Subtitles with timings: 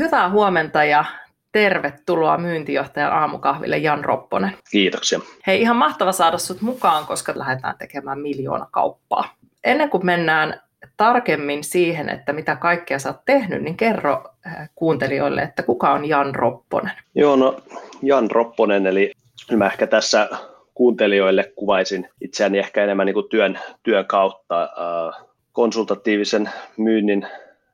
[0.00, 1.04] Hyvää huomenta ja
[1.52, 4.52] tervetuloa myyntijohtajan aamukahville Jan Ropponen.
[4.70, 5.20] Kiitoksia.
[5.46, 9.34] Hei, ihan mahtava saada sut mukaan, koska lähdetään tekemään miljoona kauppaa.
[9.64, 10.60] Ennen kuin mennään
[10.96, 16.08] tarkemmin siihen, että mitä kaikkea sä oot tehnyt, niin kerro äh, kuuntelijoille, että kuka on
[16.08, 16.92] Jan Ropponen?
[17.14, 17.56] Joo, no
[18.02, 19.12] Jan Ropponen, eli
[19.56, 20.28] mä ehkä tässä
[20.74, 27.26] kuuntelijoille kuvaisin itseäni ehkä enemmän niin kuin työn, työn kautta äh, konsultatiivisen myynnin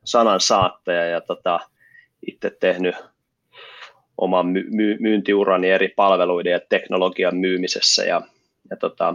[0.04, 1.60] sanan saattaja ja tota,
[2.30, 2.94] itse tehnyt
[4.18, 8.22] oman my- my- myyntiurani eri palveluiden ja teknologian myymisessä ja,
[8.70, 9.14] ja tota,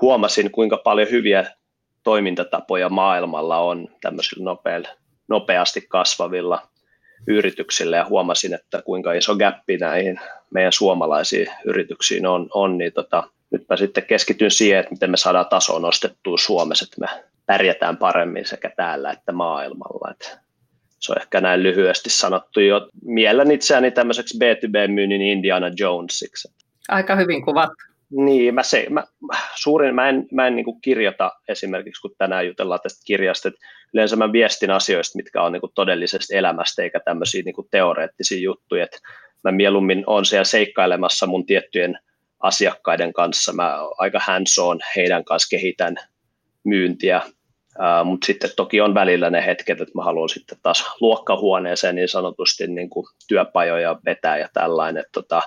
[0.00, 1.44] huomasin, kuinka paljon hyviä
[2.02, 4.88] toimintatapoja maailmalla on tämmöisillä nopeilla,
[5.28, 6.68] nopeasti kasvavilla
[7.26, 13.24] yrityksillä ja huomasin, että kuinka iso gappi näihin meidän suomalaisiin yrityksiin on, on niin tota,
[13.50, 17.96] nyt mä sitten keskityn siihen, että miten me saadaan tasoa nostettua Suomessa, että me pärjätään
[17.96, 20.10] paremmin sekä täällä että maailmalla.
[20.10, 20.47] Että
[20.98, 22.88] se on ehkä näin lyhyesti sanottu jo.
[23.04, 26.48] Miellän itseäni tämmöiseksi B2B-myynnin Indiana Jonesiksi.
[26.88, 27.70] Aika hyvin kuvat.
[28.10, 29.04] Niin, mä, se, mä,
[29.56, 33.60] suurin, mä en, mä en niin kirjoita esimerkiksi, kun tänään jutellaan tästä kirjasta, että
[33.94, 38.98] yleensä mä viestin asioista, mitkä on niin todellisesta elämästä, eikä tämmöisiä niin teoreettisia juttuja, että
[39.44, 41.98] mä mieluummin on siellä seikkailemassa mun tiettyjen
[42.40, 45.96] asiakkaiden kanssa, mä aika hands on heidän kanssa kehitän
[46.64, 47.22] myyntiä,
[48.04, 52.66] Mutta sitten toki on välillä ne hetket, että mä haluan sitten taas luokkahuoneeseen niin sanotusti
[52.66, 55.00] niin kuin työpajoja vetää ja tällainen.
[55.00, 55.42] Että tota,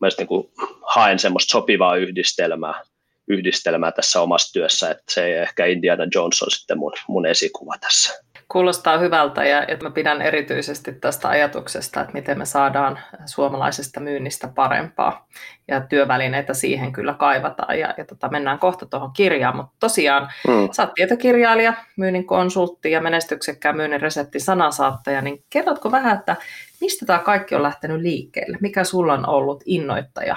[0.00, 0.52] mä niin kuin
[0.94, 2.82] haen semmoista sopivaa yhdistelmää,
[3.28, 8.29] yhdistelmää tässä omassa työssä, että se ehkä Indiana Jones on sitten mun, mun esikuva tässä.
[8.52, 14.48] Kuulostaa hyvältä ja että mä pidän erityisesti tästä ajatuksesta, että miten me saadaan suomalaisesta myynnistä
[14.54, 15.28] parempaa
[15.68, 20.68] ja työvälineitä siihen kyllä kaivataan ja, ja tota, mennään kohta tuohon kirjaan, mutta tosiaan mm.
[20.72, 26.36] sä oot tietokirjailija, myynnin konsultti ja menestyksekkään myynnin resepti sanasaattaja, niin kerrotko vähän, että
[26.80, 28.58] mistä tämä kaikki on lähtenyt liikkeelle?
[28.60, 30.36] Mikä sulla on ollut innoittaja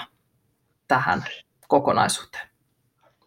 [0.88, 1.24] tähän
[1.68, 2.48] kokonaisuuteen?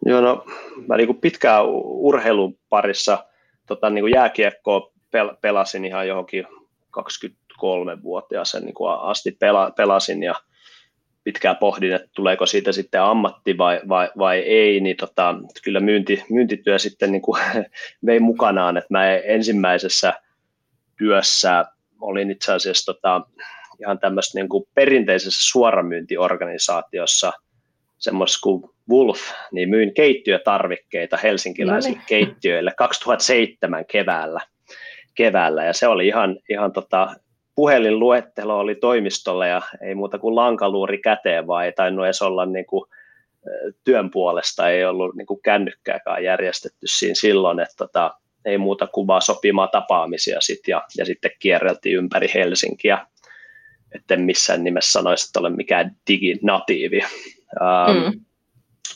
[0.04, 0.44] Joo, no
[0.88, 3.18] mä niin pitkään urheilun parissa–
[3.66, 6.46] tota, niin kuin jääkiekkoa pel- pelasin ihan johonkin
[7.00, 10.34] 23-vuotiaaseen niin kuin asti pela- pelasin ja
[11.24, 15.34] pitkään pohdin, että tuleeko siitä sitten ammatti vai, vai, vai ei, niin tota,
[15.64, 17.42] kyllä myynti, myyntityö sitten niin kuin
[18.06, 20.14] vei mukanaan, että mä ensimmäisessä
[20.98, 21.64] työssä
[22.00, 23.20] olin itse asiassa tota,
[23.80, 27.32] ihan tämmöistä niin kuin perinteisessä suoramyyntiorganisaatiossa–
[27.98, 29.20] semmoista kuin Wolf,
[29.52, 32.26] niin myin keittiötarvikkeita helsinkiläisille no niin.
[32.26, 34.40] keittiöille 2007 keväällä.
[35.14, 37.16] keväällä ja se oli ihan, ihan tota,
[37.54, 42.66] puhelinluettelo oli toimistolla ja ei muuta kuin lankaluuri käteen, vaan ei tainnut edes olla niin
[42.66, 42.84] kuin,
[43.84, 48.14] työn puolesta, ei ollut niin kuin kännykkääkään järjestetty siinä silloin, että tota,
[48.44, 53.06] ei muuta kuin vaan sopimaa tapaamisia sit ja, ja sitten kierreltiin ympäri Helsinkiä,
[53.94, 57.00] etten missään nimessä sanoisi, että olen mikään diginatiivi.
[57.62, 58.20] Ähm, mm.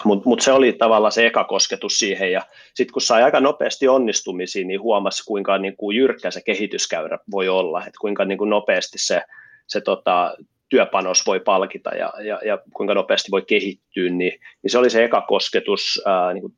[0.05, 2.43] Mutta mut se oli tavallaan se eka kosketus siihen, ja
[2.75, 7.49] sitten kun sai aika nopeasti onnistumisia, niin huomasi, kuinka niin kuin jyrkkä se kehityskäyrä voi
[7.49, 9.23] olla, että kuinka niin kuin nopeasti se,
[9.67, 10.35] se tota,
[10.69, 15.05] työpanos voi palkita ja, ja, ja kuinka nopeasti voi kehittyä, niin, niin se oli se
[15.05, 16.55] eka kosketus ää, niin kuin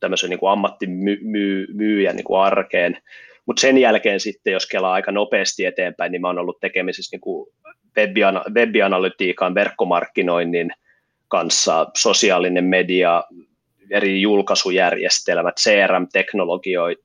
[0.00, 2.98] tämmöisen niin kuin ammattimyyjän niin kuin arkeen.
[3.46, 7.20] Mutta sen jälkeen sitten, jos kelaa aika nopeasti eteenpäin, niin mä oon ollut tekemisissä niin
[7.20, 7.50] kuin
[8.54, 10.70] webianalytiikan, verkkomarkkinoinnin,
[11.30, 13.24] kanssa, sosiaalinen media,
[13.90, 17.04] eri julkaisujärjestelmät, CRM-teknologioit,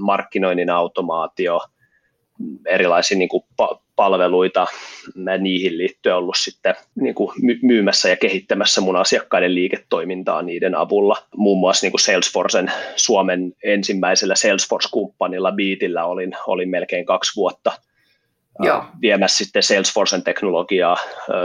[0.00, 1.60] markkinoinnin automaatio,
[2.66, 3.44] erilaisia niin kuin
[3.96, 4.66] palveluita
[5.38, 7.32] niihin liittyen ollut sitten niin kuin
[7.62, 11.16] myymässä ja kehittämässä mun asiakkaiden liiketoimintaa niiden avulla.
[11.36, 17.72] Muun muassa niin kuin Salesforcen Suomen ensimmäisellä Salesforce-kumppanilla Beatillä olin, olin melkein kaksi vuotta
[18.62, 18.84] Joo.
[19.00, 20.96] viemässä sitten Salesforcen teknologiaa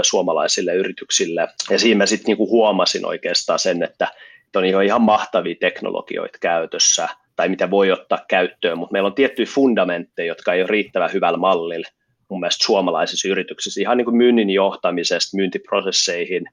[0.01, 1.47] suomalaisille yrityksille.
[1.69, 4.07] Ja siinä mä sitten niinku huomasin oikeastaan sen, että
[4.55, 10.27] on ihan mahtavia teknologioita käytössä, tai mitä voi ottaa käyttöön, mutta meillä on tiettyjä fundamentteja,
[10.27, 11.87] jotka ei ole riittävän hyvällä mallilla
[12.29, 16.45] mun mielestä suomalaisissa yrityksissä, ihan niin kuin myynnin johtamisesta myyntiprosesseihin,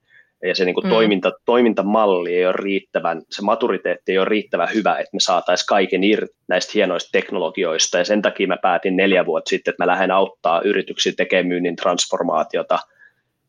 [0.43, 0.89] ja se niin kuin mm.
[0.89, 6.03] toiminta, toimintamalli ei ole riittävän, se maturiteetti ei ole riittävän hyvä, että me saataisiin kaiken
[6.03, 10.11] irti näistä hienoista teknologioista, ja sen takia mä päätin neljä vuotta sitten, että mä lähden
[10.11, 12.79] auttaa yrityksiä tekemään myynnin transformaatiota,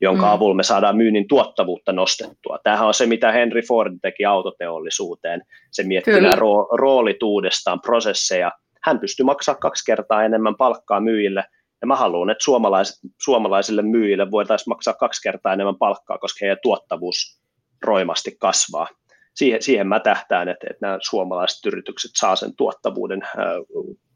[0.00, 0.32] jonka mm.
[0.32, 2.58] avulla me saadaan myynnin tuottavuutta nostettua.
[2.64, 5.42] Tämähän on se, mitä Henry Ford teki autoteollisuuteen.
[5.70, 8.52] Se mietti nämä ro- roolit uudestaan, prosesseja.
[8.82, 11.44] Hän pystyi maksamaan kaksi kertaa enemmän palkkaa myyjille,
[11.80, 16.58] ja mä haluan, että suomalaiset, suomalaisille myyjille voitaisiin maksaa kaksi kertaa enemmän palkkaa, koska heidän
[16.62, 17.40] tuottavuus
[17.84, 18.88] roimasti kasvaa.
[19.34, 23.22] Siihen, siihen mä tähtään, että, että nämä suomalaiset yritykset saa sen tuottavuuden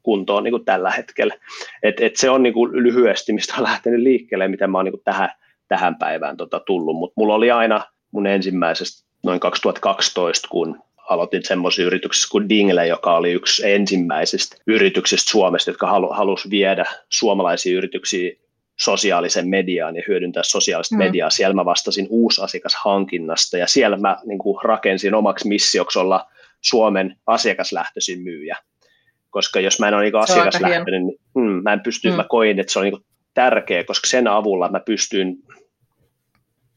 [0.03, 1.35] kuntoon niin kuin tällä hetkellä.
[1.83, 4.93] Et, et se on niin kuin lyhyesti, mistä on lähtenyt liikkeelle, mitä mä oon niin
[4.93, 5.29] kuin tähän,
[5.67, 11.83] tähän päivään tota tullut, mutta mulla oli aina mun ensimmäisestä noin 2012, kun aloitin semmoisessa
[11.83, 18.31] yrityksessä kuin Dingle, joka oli yksi ensimmäisistä yrityksistä Suomesta, jotka halu, halusi viedä suomalaisia yrityksiä
[18.79, 20.99] sosiaalisen mediaan ja hyödyntää sosiaalista mm.
[20.99, 21.29] mediaa.
[21.29, 26.25] Siellä mä vastasin uusasiakashankinnasta ja siellä mä niin kuin, rakensin omaksi missioksi olla
[26.61, 28.57] Suomen asiakaslähtöisin myyjä.
[29.29, 32.15] Koska jos mä en ole niin asiakaslähtöinen, niin mm, mä en pysty, mm.
[32.15, 35.37] mä koin, että se on niin tärkeä, koska sen avulla mä pystyin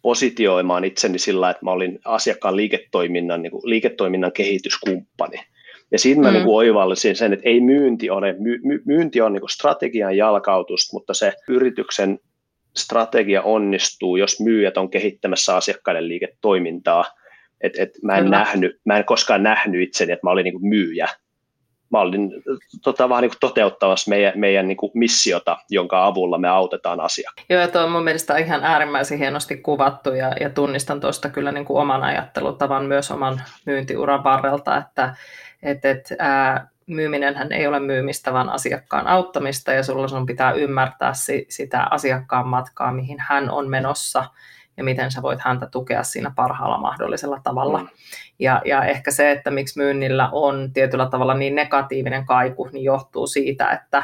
[0.03, 5.41] positioimaan itseni sillä, että mä olin asiakkaan liiketoiminnan, niin kuin, liiketoiminnan kehityskumppani.
[5.91, 6.35] Ja siinä mä mm.
[6.35, 10.93] niin kuin oivallisin sen, että ei myynti ole, my, myynti on niin kuin strategian jalkautus,
[10.93, 12.19] mutta se yrityksen
[12.77, 17.05] strategia onnistuu, jos myyjät on kehittämässä asiakkaiden liiketoimintaa.
[17.61, 20.69] Et, et mä, en nähnyt, mä en koskaan nähnyt itseni, että mä olin niin kuin
[20.69, 21.09] myyjä,
[21.91, 22.31] mä olin
[22.83, 27.53] tota, vähän niin kuin toteuttamassa meidän, meidän niin kuin missiota, jonka avulla me autetaan asiakkaita.
[27.53, 31.53] Joo, ja tuo on mun mielestä ihan äärimmäisen hienosti kuvattu, ja, ja tunnistan tuosta kyllä
[31.53, 35.15] niin kuin oman ajattelutavan myös oman myyntiuran varrelta, että
[35.63, 41.15] et, et, ää, myyminenhän ei ole myymistä, vaan asiakkaan auttamista, ja sulla sun pitää ymmärtää
[41.15, 44.25] si, sitä asiakkaan matkaa, mihin hän on menossa,
[44.79, 47.79] ja miten sä voit häntä tukea siinä parhaalla mahdollisella tavalla.
[47.79, 47.89] Mm.
[48.39, 53.27] Ja, ja ehkä se, että miksi myynnillä on tietyllä tavalla niin negatiivinen kaiku, niin johtuu
[53.27, 54.03] siitä, että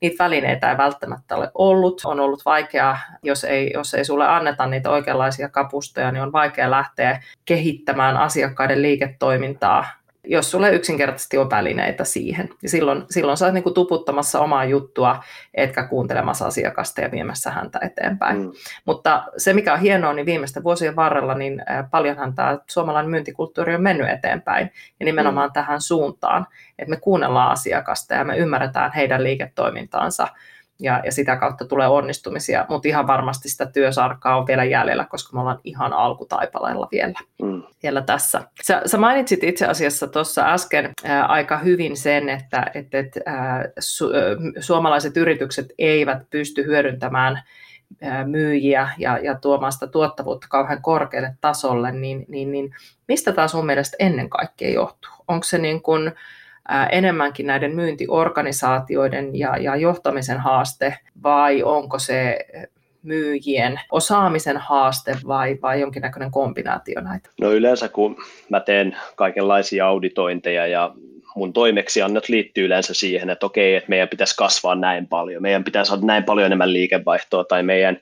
[0.00, 2.00] niitä välineitä ei välttämättä ole ollut.
[2.04, 6.70] On ollut vaikea, jos ei, jos ei sulle anneta niitä oikeanlaisia kapustoja, niin on vaikea
[6.70, 9.97] lähteä kehittämään asiakkaiden liiketoimintaa
[10.28, 12.48] jos sulle yksinkertaisesti on välineitä siihen.
[12.62, 17.50] Ja silloin, silloin sä oot niin kuin tuputtamassa omaa juttua, etkä kuuntelemassa asiakasta ja viemässä
[17.50, 18.42] häntä eteenpäin.
[18.42, 18.52] Mm.
[18.84, 23.82] Mutta se, mikä on hienoa, niin viimeisten vuosien varrella, niin paljonhan tämä suomalainen myyntikulttuuri on
[23.82, 24.70] mennyt eteenpäin.
[25.00, 25.52] Ja nimenomaan mm.
[25.52, 26.46] tähän suuntaan,
[26.78, 30.28] että me kuunnellaan asiakasta ja me ymmärretään heidän liiketoimintaansa
[30.80, 35.30] ja, ja sitä kautta tulee onnistumisia, mutta ihan varmasti sitä työsarkaa on vielä jäljellä, koska
[35.32, 37.62] me ollaan ihan alkutaipaleella vielä, mm.
[37.82, 38.42] vielä tässä.
[38.62, 43.64] Sä, sä mainitsit itse asiassa tuossa äsken ää, aika hyvin sen, että et, et, ää,
[43.78, 47.42] su, ää, suomalaiset yritykset eivät pysty hyödyntämään
[48.02, 52.74] ää, myyjiä ja, ja tuomaan sitä tuottavuutta kauhean korkealle tasolle, niin, niin, niin
[53.08, 55.12] mistä taas sun mielestä ennen kaikkea johtuu?
[55.28, 56.12] Onko se niin kuin,
[56.90, 62.38] enemmänkin näiden myyntiorganisaatioiden ja, ja johtamisen haaste, vai onko se
[63.02, 67.30] myyjien osaamisen haaste vai, vai jonkinnäköinen kombinaatio näitä?
[67.40, 68.16] No yleensä kun
[68.50, 70.94] mä teen kaikenlaisia auditointeja ja
[71.36, 75.88] mun toimeksiannot liittyy yleensä siihen, että okei, että meidän pitäisi kasvaa näin paljon, meidän pitäisi
[75.88, 77.98] saada näin paljon enemmän liikevaihtoa tai meidän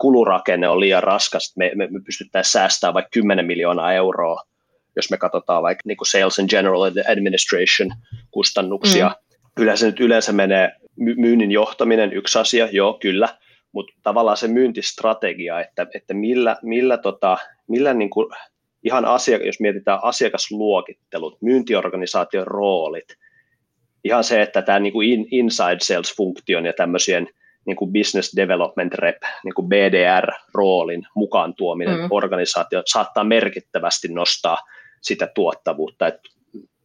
[0.00, 4.42] kulurakenne on liian raskas, me, me, me pystyttäisiin säästämään vaikka 10 miljoonaa euroa
[4.98, 7.90] jos me katsotaan vaikka niin kuin Sales and General Administration
[8.30, 9.08] kustannuksia.
[9.08, 9.62] Mm.
[9.62, 13.28] Yleensä nyt yleensä menee myynnin johtaminen yksi asia, joo kyllä,
[13.72, 17.38] mutta tavallaan se myyntistrategia, että, että millä, millä, tota,
[17.68, 18.26] millä niin kuin
[18.84, 23.16] ihan asia, jos mietitään asiakasluokittelut, myyntiorganisaation roolit,
[24.04, 27.28] ihan se, että tämä niin kuin inside sales-funktion ja tämmöisien
[27.66, 32.08] niin kuin business development rep, niin kuin BDR-roolin mukaan tuominen mm.
[32.10, 34.58] organisaatio saattaa merkittävästi nostaa
[35.00, 36.06] sitä tuottavuutta.
[36.06, 36.20] Et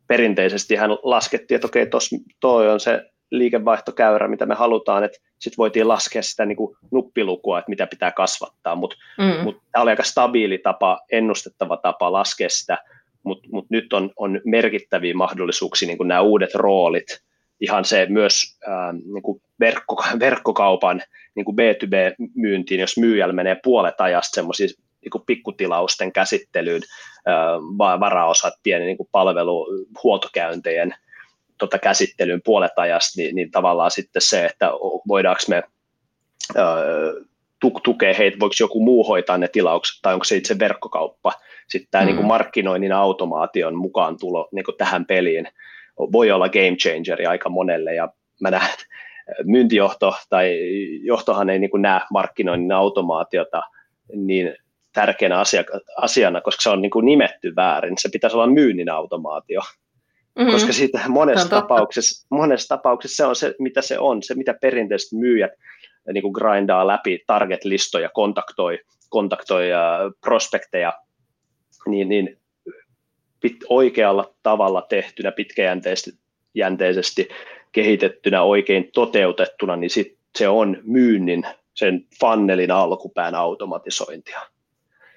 [0.07, 5.57] perinteisesti hän laskettiin, että okei, tos, toi on se liikevaihtokäyrä, mitä me halutaan, että sitten
[5.57, 9.43] voitiin laskea sitä niin kuin nuppilukua, että mitä pitää kasvattaa, mutta mm.
[9.43, 12.77] mut tämä oli aika stabiili tapa, ennustettava tapa laskea sitä,
[13.23, 17.23] mutta mut nyt on, on merkittäviä mahdollisuuksia niin kuin nämä uudet roolit,
[17.59, 21.01] ihan se myös ää, niin kuin verkko, verkkokaupan
[21.35, 24.67] niin kuin B2B-myyntiin, jos myyjällä menee puolet ajasta semmoisia
[25.03, 26.81] niin pikkutilausten käsittelyyn,
[27.99, 29.67] varaosat, pieni niin palvelu,
[30.03, 30.95] huoltokäyntejen
[31.57, 34.71] tota, käsittelyyn puolet ajasta, niin, niin tavallaan sitten se, että
[35.07, 35.63] voidaanko me
[37.83, 41.33] tukea heitä, voiko joku muu hoitaa ne tilaukset, tai onko se itse verkkokauppa.
[41.67, 42.05] Sitten tämä mm.
[42.05, 45.47] niin kuin markkinoinnin automaation mukaan tulo niin kuin tähän peliin
[46.11, 48.09] voi olla game changeri aika monelle, ja
[48.41, 48.77] mä näen,
[49.43, 50.59] myyntijohto tai
[51.03, 53.61] johtohan ei niin kuin näe markkinoinnin automaatiota
[54.15, 54.55] niin
[54.93, 55.63] tärkeänä asia,
[55.97, 57.97] asiana, koska se on niin kuin nimetty väärin.
[57.97, 59.61] Se pitäisi olla myynnin automaatio.
[60.35, 60.51] Mm-hmm.
[60.51, 65.11] Koska siitä monessa, tapauksessa, monessa tapauksessa se on se, mitä se on, se mitä perinteiset
[65.11, 65.51] myyjät
[66.13, 69.65] niin kuin grindaa läpi target-listoja, kontaktoi, kontaktoi
[70.21, 70.93] prospekteja,
[71.87, 72.39] niin, niin
[73.39, 77.27] pit, oikealla tavalla tehtynä, pitkäjänteisesti
[77.71, 84.41] kehitettynä, oikein toteutettuna, niin sit se on myynnin, sen funnelin alkupään automatisointia.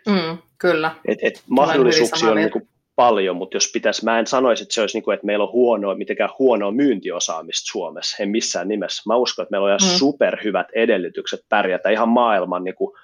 [0.07, 0.95] Mm, kyllä.
[1.09, 4.81] Et, et mahdollisuuksia on niin kuin paljon, mutta jos pitäisi, mä en sanoisi, että se
[4.81, 9.03] olisi niin kuin, että meillä on huonoa, mitenkään huonoa myyntiosaamista Suomessa, en missään nimessä.
[9.07, 9.99] Mä uskon, että meillä on ihan mm.
[9.99, 12.97] superhyvät edellytykset pärjätä ihan maailman, niin kuin,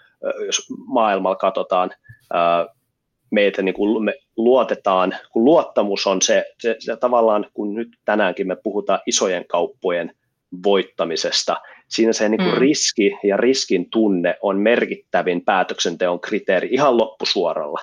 [0.47, 1.91] jos maailmalla katsotaan,
[3.31, 8.47] meitä niin kuin me luotetaan, kun luottamus on se, se, se tavallaan, kun nyt tänäänkin
[8.47, 10.15] me puhutaan isojen kauppojen
[10.65, 11.57] voittamisesta,
[11.93, 12.59] siinä se niin kuin mm.
[12.59, 17.81] riski ja riskin tunne on merkittävin päätöksenteon kriteeri ihan loppusuoralla.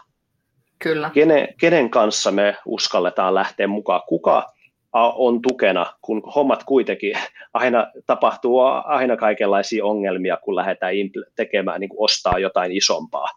[0.80, 1.10] Kyllä.
[1.14, 4.02] Kenen, kenen kanssa me uskalletaan lähteä mukaan?
[4.08, 4.46] Kuka
[4.94, 7.14] on tukena, kun hommat kuitenkin
[7.54, 10.94] aina tapahtuu aina kaikenlaisia ongelmia, kun lähdetään
[11.36, 13.28] tekemään, niin kuin ostaa jotain isompaa.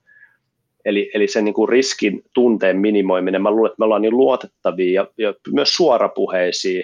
[0.85, 5.03] Eli, eli sen niin kuin riskin tunteen minimoiminen, mä luulen, että me ollaan niin luotettavia
[5.03, 6.83] ja, ja myös suorapuheisia,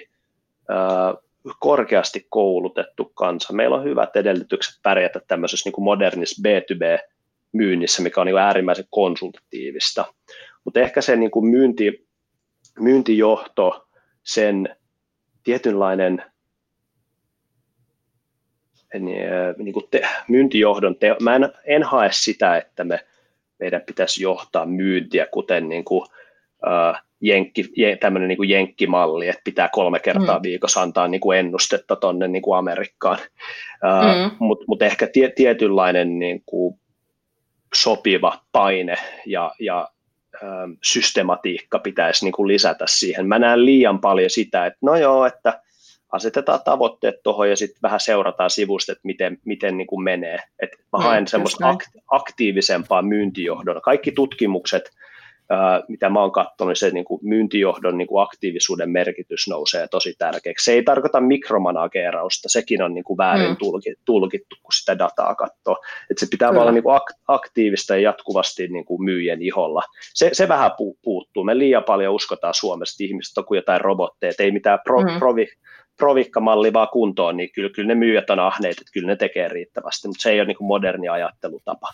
[0.69, 1.15] ää,
[1.59, 3.53] korkeasti koulutettu kansa.
[3.53, 10.05] Meillä on hyvät edellytykset pärjätä tämmöisessä niin modernissa B2B-myynnissä, mikä on niin äärimmäisen konsultatiivista.
[10.65, 12.07] Mutta ehkä se niin myynti,
[12.79, 13.87] myyntijohto,
[14.23, 14.75] sen
[15.43, 16.23] tietynlainen
[19.57, 23.05] niin kuin te, myyntijohdon, te, mä en, en hae sitä, että me
[23.59, 27.65] meidän pitäisi johtaa myyntiä, kuten niin kuin, uh, jenkki,
[27.99, 30.43] tämmöinen niin kuin jenkkimalli, että pitää kolme kertaa mm.
[30.43, 33.17] viikossa antaa niin kuin ennustetta tuonne niin kuin Amerikkaan.
[33.19, 34.35] Uh, mm.
[34.39, 36.79] Mutta mut ehkä tie, tietynlainen niin kuin
[37.73, 38.95] sopiva paine
[39.25, 39.89] ja, ja
[40.43, 43.27] uh, systematiikka pitäisi niin kuin lisätä siihen.
[43.27, 45.61] Mä näen liian paljon sitä, että no joo, että
[46.11, 50.39] asetetaan tavoitteet tuohon ja sitten vähän seurataan sivusta, että miten, miten niin kuin menee.
[50.59, 53.81] Et mä mm, haen mm, semmoista ak- aktiivisempaa myyntijohdon.
[53.81, 54.91] Kaikki tutkimukset,
[55.87, 60.15] mitä mä oon katsonut, niin se niin kuin myyntijohdon niin kuin aktiivisuuden merkitys nousee tosi
[60.17, 60.65] tärkeäksi.
[60.65, 63.57] Se ei tarkoita mikromanageerausta, sekin on niin kuin väärin mm.
[64.05, 65.77] tulkittu, kun sitä dataa katsoo.
[66.11, 66.61] Et se pitää Kyllä.
[66.61, 69.83] olla niin kuin aktiivista ja jatkuvasti niin kuin myyjien iholla.
[70.13, 70.71] Se, se vähän
[71.03, 71.43] puuttuu.
[71.43, 75.19] Me liian paljon uskotaan Suomessa, että ihmiset on kuin jotain robotteja, ei mitään pro, mm.
[75.19, 75.47] provi,
[75.97, 80.07] provikkamalli vaan kuntoon, niin kyllä, kyllä ne myyjät on ahneet, että kyllä ne tekee riittävästi,
[80.07, 81.87] mutta se ei ole niin kuin moderni ajattelutapa.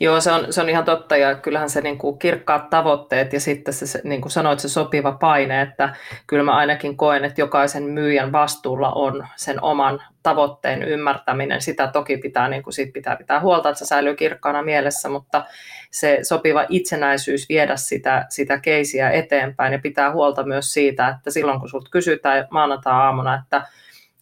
[0.00, 3.40] Joo, se on, se on ihan totta ja kyllähän se niin kuin kirkkaat tavoitteet ja
[3.40, 5.94] sitten se, niin kuin sanoit, se sopiva paine, että
[6.26, 11.62] kyllä mä ainakin koen, että jokaisen myyjän vastuulla on sen oman tavoitteen ymmärtäminen.
[11.62, 15.44] Sitä toki pitää, niin kuin siitä pitää pitää huolta, että se säilyy kirkkaana mielessä, mutta
[15.90, 21.60] se sopiva itsenäisyys viedä sitä, sitä keisiä eteenpäin ja pitää huolta myös siitä, että silloin
[21.60, 23.62] kun sinulta kysytään maanantai-aamuna, että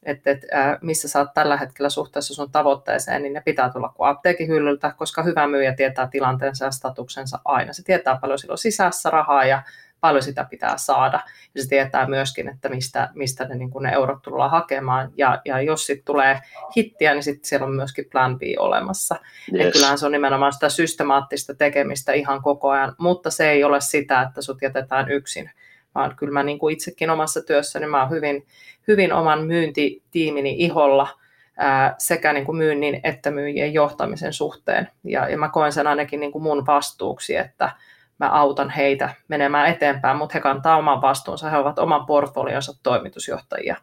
[0.04, 4.08] että, että missä sä oot tällä hetkellä suhteessa sun tavoitteeseen, niin ne pitää tulla kuin
[4.08, 7.72] apteekin hyllyltä, koska hyvä myyjä tietää tilanteensa ja statuksensa aina.
[7.72, 9.62] Se tietää paljon silloin sisässä rahaa ja
[10.00, 11.20] paljon sitä pitää saada.
[11.54, 15.12] Ja se tietää myöskin, että mistä, mistä ne, niin ne eurot tullaan hakemaan.
[15.16, 16.40] Ja, ja jos sitten tulee
[16.76, 19.16] hittiä, niin sitten siellä on myöskin plan B olemassa.
[19.54, 19.72] Yes.
[19.72, 24.22] kyllähän se on nimenomaan sitä systemaattista tekemistä ihan koko ajan, mutta se ei ole sitä,
[24.22, 25.50] että sut jätetään yksin
[25.94, 28.46] vaan kyllä mä niin kuin itsekin omassa työssäni mä oon hyvin,
[28.88, 31.08] hyvin oman myyntitiimini iholla
[31.56, 34.88] ää, sekä niin kuin myynnin että myyjien johtamisen suhteen.
[35.04, 37.70] Ja, ja mä koen sen ainakin niin kuin mun vastuuksi, että
[38.18, 43.76] mä autan heitä menemään eteenpäin, mutta he kantaa oman vastuunsa, he ovat oman portfolionsa toimitusjohtajia.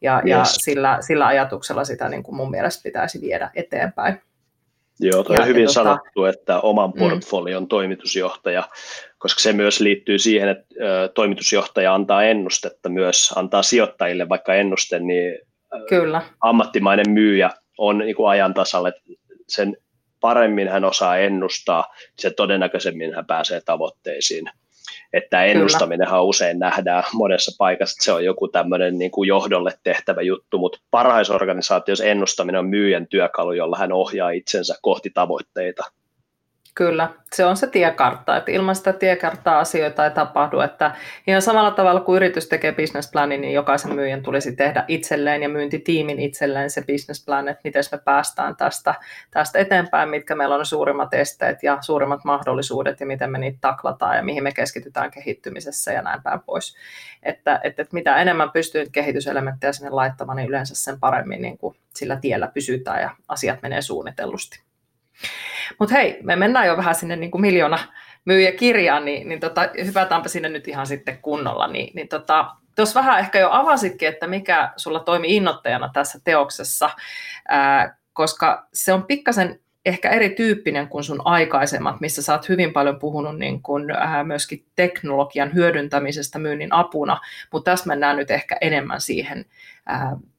[0.00, 0.30] Ja, yes.
[0.30, 4.22] ja sillä, sillä ajatuksella sitä niin kuin mun mielestä pitäisi viedä eteenpäin.
[5.00, 6.98] Joo, toi ja, on hyvin tota, sanottu, että oman mm.
[6.98, 7.68] portfolion mm.
[7.68, 8.68] toimitusjohtaja,
[9.22, 10.74] koska se myös liittyy siihen, että
[11.14, 15.38] toimitusjohtaja antaa ennustetta myös, antaa sijoittajille vaikka ennuste, niin
[15.88, 16.22] Kyllä.
[16.40, 19.02] ammattimainen myyjä on niin kuin ajan tasalla, että
[19.48, 19.76] sen
[20.20, 24.44] paremmin hän osaa ennustaa, se todennäköisemmin hän pääsee tavoitteisiin.
[25.12, 30.22] Että ennustaminenhan usein nähdään monessa paikassa, että se on joku tämmöinen niin kuin johdolle tehtävä
[30.22, 35.82] juttu, mutta parhaissa organisaatioissa ennustaminen on myyjän työkalu, jolla hän ohjaa itsensä kohti tavoitteita.
[36.74, 40.94] Kyllä, se on se tiekartta, että ilman sitä tiekarttaa asioita ei tapahdu, että
[41.26, 46.18] ihan samalla tavalla kuin yritys tekee businessplanin, niin jokaisen myyjän tulisi tehdä itselleen ja myyntitiimin
[46.18, 48.94] itselleen se businessplan, että miten me päästään tästä,
[49.30, 54.16] tästä eteenpäin, mitkä meillä on suurimmat esteet ja suurimmat mahdollisuudet ja miten me niitä taklataan
[54.16, 56.76] ja mihin me keskitytään kehittymisessä ja näin päin pois.
[57.22, 61.76] Että, että, että mitä enemmän pystyy kehityselementtejä sinne laittamaan, niin yleensä sen paremmin niin kuin
[61.94, 64.71] sillä tiellä pysytään ja asiat menee suunnitellusti.
[65.78, 67.78] Mutta hei, me mennään jo vähän sinne niin kuin miljoona
[68.24, 71.66] myyjä kirjaan, niin, niin tota, hypätäänpä sinne nyt ihan sitten kunnolla.
[71.66, 76.90] Niin, niin tota, Tuossa vähän ehkä jo avasitkin, että mikä sulla toimi innoittajana tässä teoksessa,
[77.48, 82.98] ää, koska se on pikkasen ehkä erityyppinen kuin sun aikaisemmat, missä sä oot hyvin paljon
[82.98, 87.20] puhunut niin kuin, äh, myöskin teknologian hyödyntämisestä myynnin apuna,
[87.52, 89.44] mutta tässä mennään nyt ehkä enemmän siihen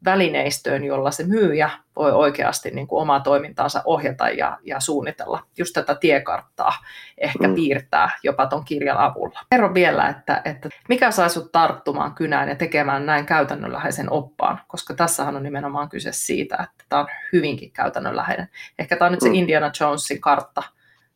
[0.05, 5.73] välineistöön, jolla se myyjä voi oikeasti niin kuin omaa toimintaansa ohjata ja, ja suunnitella just
[5.73, 6.73] tätä tiekarttaa,
[7.17, 7.55] ehkä mm.
[7.55, 9.39] piirtää jopa ton kirjan avulla.
[9.49, 14.93] Kerro vielä, että, että mikä sai sut tarttumaan kynään ja tekemään näin käytännönläheisen oppaan, koska
[14.93, 18.49] tässähän on nimenomaan kyse siitä, että tämä on hyvinkin käytännönläheinen.
[18.79, 19.35] Ehkä tämä on nyt se mm.
[19.35, 20.63] Indiana Jonesin kartta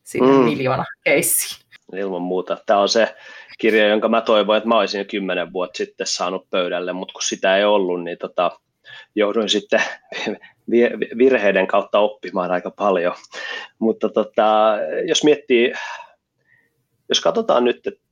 [0.04, 0.44] sinne mm.
[0.44, 1.68] miljoona keissiin.
[1.94, 2.58] Ilman muuta.
[2.66, 3.16] Tämä on se
[3.58, 7.22] kirja, jonka mä toivoin, että mä olisin jo kymmenen vuotta sitten saanut pöydälle, mutta kun
[7.22, 8.52] sitä ei ollut, niin tota,
[9.16, 9.82] jouduin sitten
[11.18, 13.14] virheiden kautta oppimaan aika paljon.
[13.80, 14.76] Mutta tota,
[15.08, 15.74] jos miettii,
[17.10, 18.08] jos katsotaan nyt, että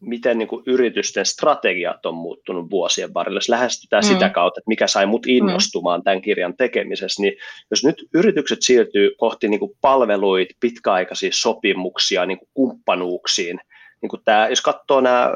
[0.00, 4.08] miten niin kuin yritysten strategiat on muuttunut vuosien varrella, jos lähestytään mm.
[4.08, 6.04] sitä kautta, että mikä sai mut innostumaan mm.
[6.04, 7.36] tämän kirjan tekemisessä, niin
[7.70, 13.60] jos nyt yritykset siirtyy kohti niin kuin palveluita, pitkäaikaisia sopimuksia, niin kuin kumppanuuksiin,
[14.04, 15.30] niin kuin tämä, jos katsoo nämä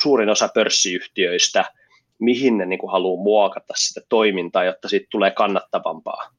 [0.00, 1.64] suurin osa pörssiyhtiöistä,
[2.18, 6.30] mihin ne niin kuin haluaa muokata sitä toimintaa, jotta siitä tulee kannattavampaa.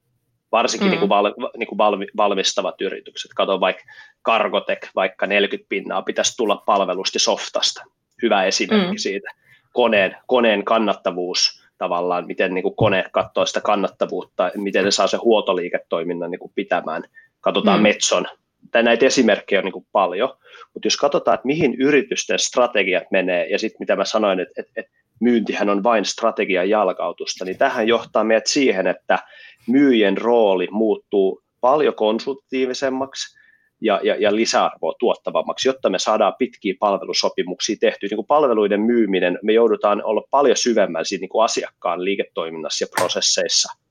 [0.51, 0.91] Varsinkin mm.
[0.91, 3.31] niin kuin val, niin kuin valmi, valmistavat yritykset.
[3.35, 3.83] Kato vaikka
[4.25, 7.83] Cargotec, vaikka 40 pinnaa pitäisi tulla palvelusti softasta.
[8.21, 8.97] Hyvä esimerkki mm.
[8.97, 9.29] siitä.
[9.73, 15.17] Koneen, koneen kannattavuus tavallaan, miten niin kuin kone katsoo sitä kannattavuutta, miten se saa se
[15.17, 17.03] huoltoliiketoiminnan niin kuin pitämään.
[17.41, 17.83] Katsotaan mm.
[17.83, 18.27] Metson
[18.72, 20.30] tai näitä esimerkkejä on niin kuin paljon,
[20.74, 24.72] mutta jos katsotaan, että mihin yritysten strategiat menee, ja sitten mitä mä sanoin, että, että,
[24.75, 29.20] että myyntihän on vain strategian jalkautusta, niin tähän johtaa meidät siihen, että
[29.68, 33.39] myyjien rooli muuttuu paljon konsultiivisemmaksi
[33.82, 38.08] ja, ja, ja lisäarvoa tuottavammaksi, jotta me saadaan pitkiä palvelusopimuksia tehtyä.
[38.10, 42.88] Niin kuin palveluiden myyminen, me joudutaan olla paljon syvemmällä siinä niin kuin asiakkaan liiketoiminnassa ja
[42.96, 43.74] prosesseissa–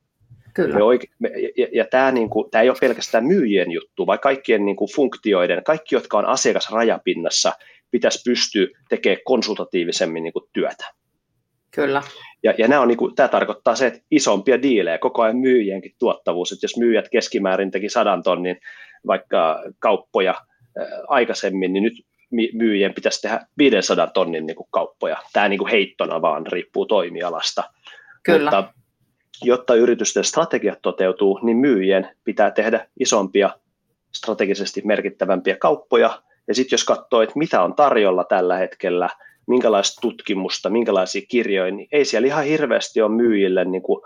[0.58, 0.74] Kyllä.
[0.74, 4.18] Me oike- me, ja, ja tämä, niin kuin, tämä ei ole pelkästään myyjien juttu, vaan
[4.18, 7.52] kaikkien niin kuin funktioiden, kaikki, jotka on asiakasrajapinnassa,
[7.90, 10.84] pitäisi pystyä tekemään konsultatiivisemmin niin kuin työtä.
[11.70, 12.02] Kyllä.
[12.42, 15.94] Ja, ja nämä on, niin kuin, tämä tarkoittaa se, että isompia diilejä, koko ajan myyjienkin
[15.98, 18.60] tuottavuus, että jos myyjät keskimäärin teki sadan tonnin
[19.06, 20.34] vaikka kauppoja
[20.78, 21.94] ää, aikaisemmin, niin nyt
[22.52, 25.16] myyjien pitäisi tehdä 500 tonnin niin kuin kauppoja.
[25.32, 27.64] Tämä niin kuin heittona vaan riippuu toimialasta.
[28.22, 28.50] Kyllä.
[28.50, 28.72] Mutta
[29.42, 33.50] jotta yritysten strategiat toteutuu, niin myyjien pitää tehdä isompia,
[34.14, 36.22] strategisesti merkittävämpiä kauppoja.
[36.48, 39.08] Ja sitten jos katsoo, että mitä on tarjolla tällä hetkellä,
[39.46, 44.00] minkälaista tutkimusta, minkälaisia kirjoja, niin ei siellä ihan hirveästi ole myyjille niin kuin,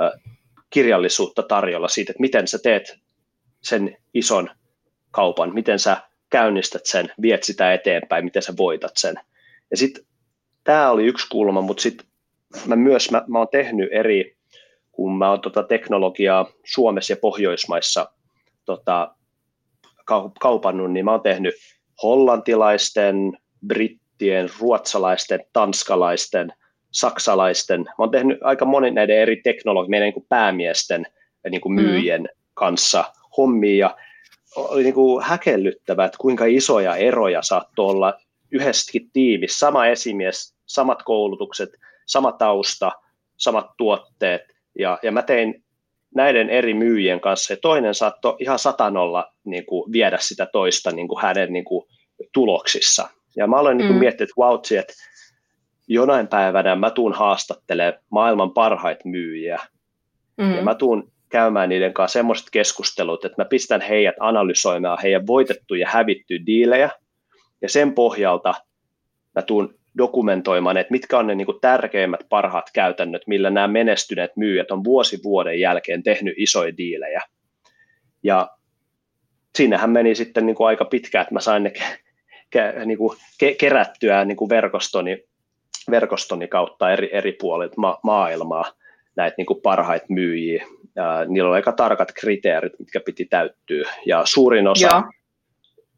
[0.00, 0.34] äh,
[0.70, 2.98] kirjallisuutta tarjolla siitä, että miten sä teet
[3.62, 4.50] sen ison
[5.10, 5.96] kaupan, miten sä
[6.30, 9.14] käynnistät sen, viet sitä eteenpäin, miten sä voitat sen.
[9.70, 10.04] Ja sitten
[10.64, 12.06] tämä oli yksi kulma, mutta sitten
[12.66, 14.37] mä myös mä, mä oon tehnyt eri
[14.98, 18.10] kun mä oon tota teknologiaa Suomessa ja Pohjoismaissa
[18.64, 19.14] tota,
[20.40, 21.54] kaupannut, niin mä oon tehnyt
[22.02, 26.52] hollantilaisten, brittien, ruotsalaisten, tanskalaisten,
[26.90, 27.80] saksalaisten.
[27.80, 31.06] Mä oon tehnyt aika monen näiden eri teknologien, meidän niin päämiesten
[31.44, 31.82] ja niin kuin mm.
[31.82, 32.28] myyjien mm.
[32.54, 33.04] kanssa
[33.36, 33.76] hommia.
[33.76, 33.96] Ja
[34.56, 38.14] oli niin kuin häkellyttävää, että kuinka isoja eroja saattoi olla
[38.50, 39.58] yhdessäkin tiimissä.
[39.58, 41.70] Sama esimies, samat koulutukset,
[42.06, 42.92] sama tausta,
[43.36, 44.42] samat tuotteet–
[44.78, 45.64] ja, ja mä tein
[46.14, 51.08] näiden eri myyjien kanssa, ja toinen saattoi ihan satanolla niin kuin, viedä sitä toista niin
[51.08, 51.88] kuin hänen niin kuin,
[52.32, 53.08] tuloksissa.
[53.36, 53.98] Ja mä aloin niin mm.
[53.98, 54.92] miettiä, että wow, että
[55.88, 59.58] jonain päivänä mä tuun haastattelemaan maailman parhaita myyjiä,
[60.36, 60.54] mm.
[60.54, 65.80] ja mä tuun käymään niiden kanssa semmoiset keskustelut, että mä pistän heidät analysoimaan heidän voitettuja
[65.80, 66.90] ja hävittyjä diilejä,
[67.62, 68.54] ja sen pohjalta
[69.34, 74.36] mä tuun dokumentoimaan, että mitkä on ne niin kuin tärkeimmät parhaat käytännöt, millä nämä menestyneet
[74.36, 77.22] myyjät on vuosi vuoden jälkeen tehnyt isoja diilejä.
[78.22, 78.50] Ja
[79.56, 81.72] siinähän meni sitten niin kuin aika pitkään, että mä sain ne
[82.50, 85.24] ke, niin kuin ke, kerättyä niin kuin verkostoni,
[85.90, 88.72] verkostoni kautta eri, eri puolilta ma- maailmaa
[89.16, 90.66] näitä niin kuin parhaita myyjiä.
[90.96, 93.90] Ja niillä oli aika tarkat kriteerit, mitkä piti täyttyä.
[94.06, 95.02] Ja suurin osa, Joo.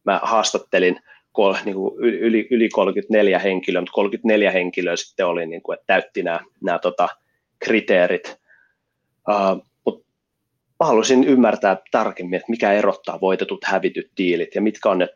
[0.04, 1.00] mä haastattelin
[1.64, 6.22] niin kuin yli, yli 34 henkilöä, mutta 34 henkilöä sitten oli, niin kuin, että täytti
[6.22, 7.08] nämä, nämä tota,
[7.58, 8.36] kriteerit.
[9.28, 10.06] Uh, mutta
[10.80, 15.08] mä haluaisin ymmärtää tarkemmin, että mikä erottaa voitetut hävityt diilit ja mitkä on ne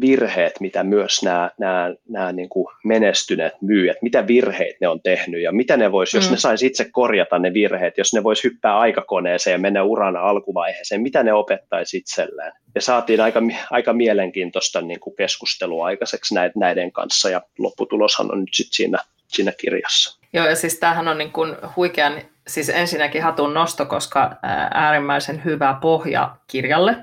[0.00, 5.42] virheet, mitä myös nämä, nämä, nämä niin kuin menestyneet myyjät, mitä virheet ne on tehnyt
[5.42, 6.18] ja mitä ne vois, mm.
[6.18, 10.20] jos ne saisi itse korjata ne virheet, jos ne vois hyppää aikakoneeseen ja mennä urana
[10.20, 12.52] alkuvaiheeseen, mitä ne opettaisi itselleen.
[12.74, 18.54] Ja saatiin aika, aika mielenkiintoista niin kuin keskustelua aikaiseksi näiden kanssa ja lopputuloshan on nyt
[18.54, 20.20] sitten siinä, siinä kirjassa.
[20.32, 22.12] Joo, ja siis tämähän on niin kuin huikean,
[22.46, 24.36] siis ensinnäkin hatun nosto, koska
[24.74, 26.96] äärimmäisen hyvä pohja kirjalle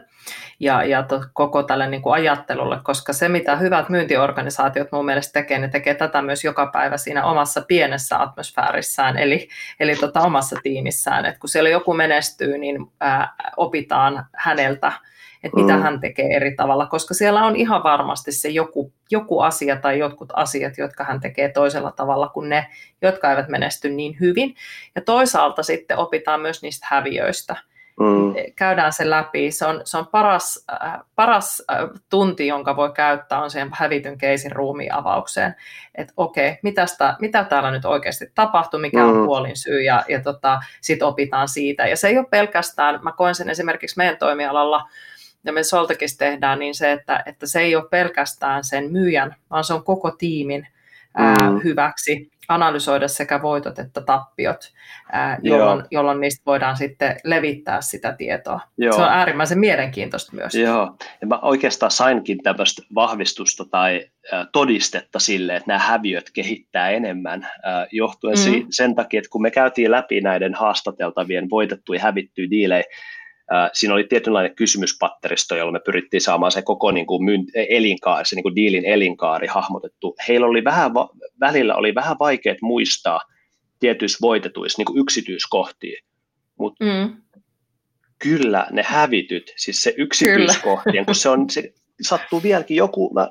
[0.59, 5.33] ja, ja to, koko tälle niin kuin ajattelulle, koska se, mitä hyvät myyntiorganisaatiot mun mielestä
[5.33, 9.47] tekee, ne tekee tätä myös joka päivä siinä omassa pienessä atmosfäärissään, eli,
[9.79, 14.91] eli tota omassa tiimissään, että kun siellä joku menestyy, niin ää, opitaan häneltä,
[15.43, 15.81] että mitä mm.
[15.81, 20.29] hän tekee eri tavalla, koska siellä on ihan varmasti se joku, joku asia tai jotkut
[20.33, 22.67] asiat, jotka hän tekee toisella tavalla kuin ne,
[23.01, 24.55] jotka eivät menesty niin hyvin.
[24.95, 27.55] Ja toisaalta sitten opitaan myös niistä häviöistä.
[27.99, 28.33] Mm.
[28.55, 29.51] Käydään se läpi.
[29.51, 31.77] Se on, se on paras, äh, paras äh,
[32.09, 35.55] tunti, jonka voi käyttää, on siihen hävityn keisin ruumiin avaukseen.
[35.95, 39.25] Että okei, mitästä, mitä täällä nyt oikeasti tapahtui, mikä on mm.
[39.25, 41.87] puolin syy, ja, ja tota, sitten opitaan siitä.
[41.87, 44.89] Ja se ei ole pelkästään, mä koen sen esimerkiksi meidän toimialalla,
[45.43, 49.63] ja me Soltekissa tehdään, niin se, että, että se ei ole pelkästään sen myyjän, vaan
[49.63, 50.67] se on koko tiimin
[51.15, 51.59] ää, mm.
[51.63, 54.73] hyväksi analysoida sekä voitot että tappiot,
[55.11, 58.59] ää, jolloin, jolloin niistä voidaan sitten levittää sitä tietoa.
[58.77, 58.93] Joo.
[58.93, 60.55] Se on äärimmäisen mielenkiintoista myös.
[60.55, 64.05] Joo, ja mä oikeastaan sainkin tämmöistä vahvistusta tai
[64.51, 67.47] todistetta sille, että nämä häviöt kehittää enemmän,
[67.91, 68.65] johtuen mm.
[68.69, 72.83] sen takia, että kun me käytiin läpi näiden haastateltavien voitettuja ja hävittyjä diilejä,
[73.73, 78.43] siinä oli tietynlainen kysymyspatteristo, jolla me pyrittiin saamaan se koko niin kuin elinkaari, se niin
[78.43, 80.15] kuin diilin elinkaari hahmotettu.
[80.27, 80.91] Heillä oli vähän,
[81.39, 83.21] välillä oli vähän vaikeat muistaa
[83.79, 86.01] tietyissä voitetuissa niin kuin yksityiskohtia,
[86.59, 87.21] mutta mm.
[88.19, 93.29] kyllä ne hävityt, siis se yksityiskohtien, kun se, on, se sattuu vieläkin joku, mä,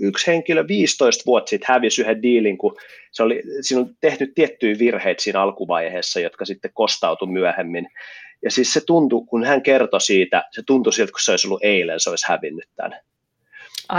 [0.00, 2.76] yksi henkilö 15 vuotta sitten hävisi yhden diilin, kun
[3.12, 7.88] se oli, siinä on tehty tiettyjä virheitä siinä alkuvaiheessa, jotka sitten kostautui myöhemmin.
[8.44, 11.64] Ja siis se tuntui, kun hän kertoi siitä, se tuntui siltä, kun se olisi ollut
[11.64, 13.00] eilen, se olisi hävinnyt tämän.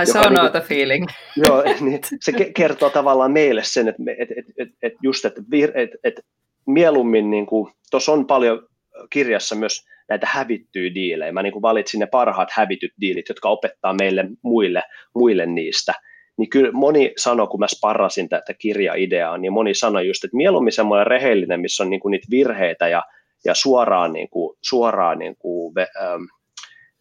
[0.02, 1.08] I so know the feeling.
[1.48, 5.42] Joo, niin se kertoo tavallaan meille sen, että, että, että, että, että just, että,
[5.76, 6.22] että, että
[6.66, 8.68] mieluummin, niin kuin, tuossa on paljon
[9.10, 11.32] kirjassa myös näitä hävittyjä diilejä.
[11.32, 14.84] Mä niin kuin valitsin ne parhaat hävityt diilit, jotka opettaa meille muille,
[15.16, 15.94] muille niistä.
[16.38, 20.74] Niin kyllä moni sanoi, kun mä sparrasin tätä kirjaideaa, niin moni sanoi just, että mieluummin
[20.74, 23.04] semmoinen rehellinen, missä on niin kuin niitä virheitä ja
[23.46, 26.24] ja suoraan, niin kuin, suoraan niin kuin, ähm,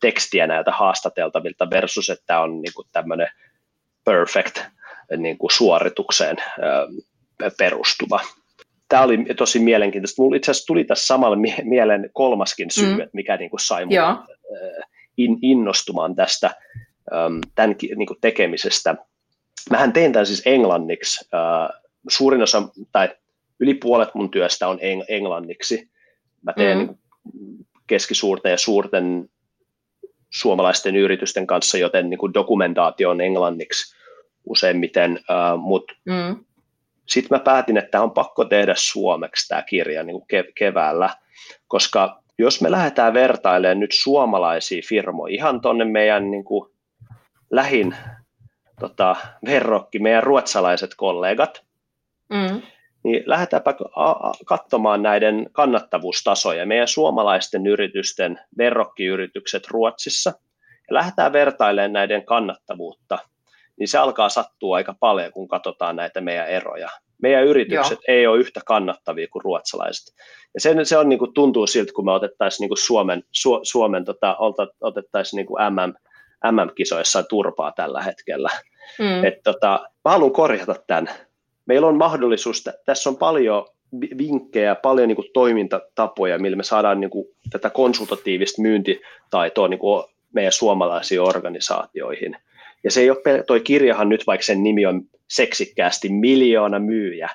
[0.01, 3.29] tekstiä näiltä haastateltavilta versus, että on niin kuin tämmöinen
[4.05, 4.59] perfect
[5.17, 6.95] niin kuin suoritukseen ähm,
[7.59, 8.21] perustuva.
[8.89, 10.23] Tämä oli tosi mielenkiintoista.
[10.23, 13.01] Mulla itse asiassa tuli tässä samalla mieleen kolmaskin syy, mm.
[13.01, 16.47] että mikä niin kuin sai minua äh, in, innostumaan tästä
[17.15, 18.97] ähm, tämän niin kuin tekemisestä.
[19.71, 21.29] Mähän tein tämän siis englanniksi.
[21.35, 23.09] Äh, suurin osa tai
[23.61, 24.79] yli puolet mun työstä on
[25.09, 25.94] englanniksi.
[26.45, 27.65] Mä teen mm.
[27.87, 29.29] keskisuurten ja suurten
[30.33, 33.97] suomalaisten yritysten kanssa, joten niin kuin dokumentaatio on englanniksi
[34.45, 36.45] useimmiten, uh, mutta mm.
[37.09, 41.11] sitten mä päätin, että on pakko tehdä suomeksi tämä kirja niin kuin kev- keväällä,
[41.69, 46.71] koska jos me lähdetään vertailemaan nyt suomalaisia firmoja ihan tuonne meidän niin kuin
[47.51, 47.97] lähin
[48.81, 51.65] tota, verrokki, meidän ruotsalaiset kollegat,
[52.31, 52.63] mm
[53.05, 53.75] niin lähdetäänpä
[54.47, 60.33] katsomaan näiden kannattavuustasoja, meidän suomalaisten yritysten verrokkiyritykset Ruotsissa,
[60.89, 63.19] ja lähdetään vertailemaan näiden kannattavuutta,
[63.79, 66.89] niin se alkaa sattua aika paljon, kun katsotaan näitä meidän eroja.
[67.23, 68.17] Meidän yritykset Joo.
[68.17, 70.15] ei ole yhtä kannattavia kuin ruotsalaiset.
[70.55, 73.61] Ja se, se on, niin kuin, tuntuu siltä, kun me otettaisiin niin kuin Suomen, Su,
[73.63, 74.37] Suomen tota,
[74.81, 75.95] otettaisiin niin kuin MM,
[76.53, 78.51] MM-kisoissa turpaa tällä hetkellä.
[78.99, 79.25] Mm.
[79.25, 81.09] Et, tota, mä haluan korjata tämän
[81.67, 83.67] meillä on mahdollisuus, tässä on paljon
[84.19, 90.05] vinkkejä, paljon niin kuin toimintatapoja, millä me saadaan niin kuin tätä konsultatiivista myyntitaitoa niin kuin
[90.33, 92.37] meidän suomalaisiin organisaatioihin.
[92.85, 97.29] Ja se ei ole, toi kirjahan nyt, vaikka sen nimi on seksikkäästi miljoona myyjä,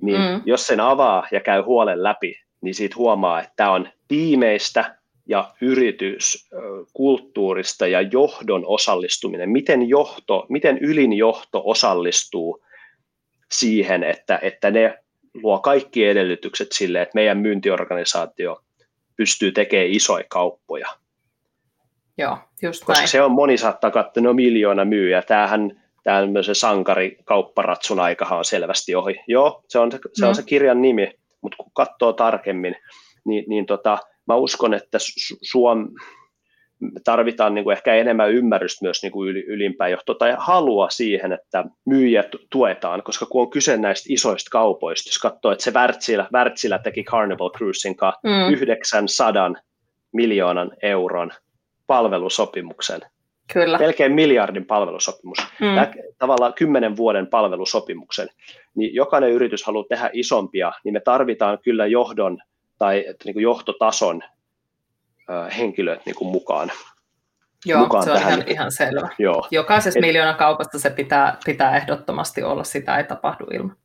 [0.00, 0.40] niin mm.
[0.44, 4.96] jos sen avaa ja käy huolen läpi, niin siitä huomaa, että tämä on tiimeistä
[5.26, 9.50] ja yrityskulttuurista ja johdon osallistuminen.
[9.50, 12.62] Miten, johto, miten ylin johto osallistuu
[13.52, 14.98] siihen, että, että ne
[15.34, 18.62] luo kaikki edellytykset sille, että meidän myyntiorganisaatio
[19.16, 20.88] pystyy tekemään isoja kauppoja.
[22.18, 23.08] Joo, just Koska näin.
[23.08, 28.94] se on, moni saattaa katsoa, no miljoona myyjä, tämähän tämmöisen sankari kaupparatsun aikahan on selvästi
[28.94, 29.20] ohi.
[29.26, 30.46] Joo, se on se, se, on se mm.
[30.46, 32.76] kirjan nimi, mutta kun katsoo tarkemmin,
[33.24, 34.98] niin, niin tota, mä uskon, että
[35.42, 35.88] Suom,
[37.04, 41.64] tarvitaan niin kuin ehkä enemmän ymmärrystä myös niin kuin ylimpään johtoon tai halua siihen, että
[41.84, 46.78] myyjät tuetaan, koska kun on kyse näistä isoista kaupoista, jos katsoo, että se Wärtsilä, Wärtsilä
[46.78, 48.52] teki Carnival Cruisin kanssa mm.
[48.52, 49.52] 900
[50.12, 51.30] miljoonan euron
[51.86, 53.00] palvelusopimuksen,
[53.52, 53.78] Kyllä.
[53.78, 55.74] melkein miljardin palvelusopimus, mm.
[55.74, 58.28] Tämä, tavallaan kymmenen vuoden palvelusopimuksen,
[58.74, 62.38] niin jokainen yritys haluaa tehdä isompia, niin me tarvitaan kyllä johdon
[62.78, 64.22] tai niin kuin johtotason
[65.58, 66.72] henkilöt niin kuin mukaan.
[67.66, 68.32] Joo, mukaan se on tähän.
[68.32, 69.08] ihan, ihan selvä.
[69.18, 69.48] Joo.
[69.50, 73.76] Jokaisessa Et, miljoonan kaupasta se pitää, pitää ehdottomasti olla, sitä ei tapahdu ilman.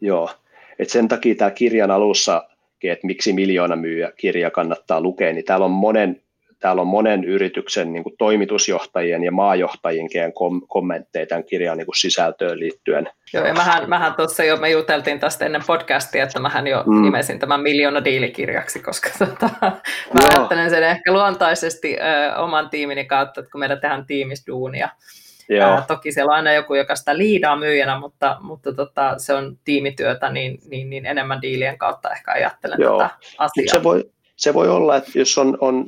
[0.00, 0.30] Joo,
[0.78, 2.48] Et sen takia tämä kirjan alussa,
[2.82, 6.22] että miksi miljoona myyjä kirja kannattaa lukea, niin täällä on monen
[6.62, 11.96] täällä on monen yrityksen niin kuin toimitusjohtajien ja maajohtajien kom- kommentteja tämän kirjan niin kuin
[11.96, 13.08] sisältöön liittyen.
[13.34, 17.02] Joo, ja mähän, mähän tuossa jo, me juteltiin tästä ennen podcastia, että mähän jo mm.
[17.02, 20.28] nimesin tämän miljoona diilikirjaksi, koska tota, mä Joo.
[20.38, 24.88] ajattelen sen ehkä luontaisesti ö, oman tiimini kautta, että kun meidän tehdään tiimisduunia,
[25.60, 29.58] Ää, toki siellä on aina joku, joka sitä liidaa myyjänä, mutta, mutta tota, se on
[29.64, 32.98] tiimityötä, niin, niin, niin enemmän diilien kautta ehkä ajattelen Joo.
[32.98, 33.78] tätä asiaa.
[33.78, 34.10] Se voi,
[34.42, 35.86] se voi olla, että jos on, on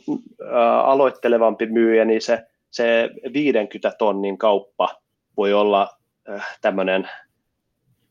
[0.53, 4.89] ää, aloittelevampi myyjä, niin se, se 50 tonnin kauppa
[5.37, 5.89] voi olla
[6.31, 7.09] äh, tämmöinen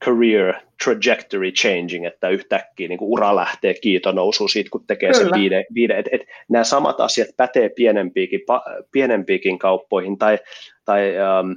[0.05, 0.53] career
[0.83, 5.23] trajectory changing, että yhtäkkiä niin ura lähtee kiitonousuun siitä, kun tekee Kyllä.
[5.23, 5.65] sen viiden.
[5.73, 10.39] viiden et, et, nämä samat asiat pätee pienempiikin, pa, pienempiikin kauppoihin, tai,
[10.85, 11.51] tai ähm,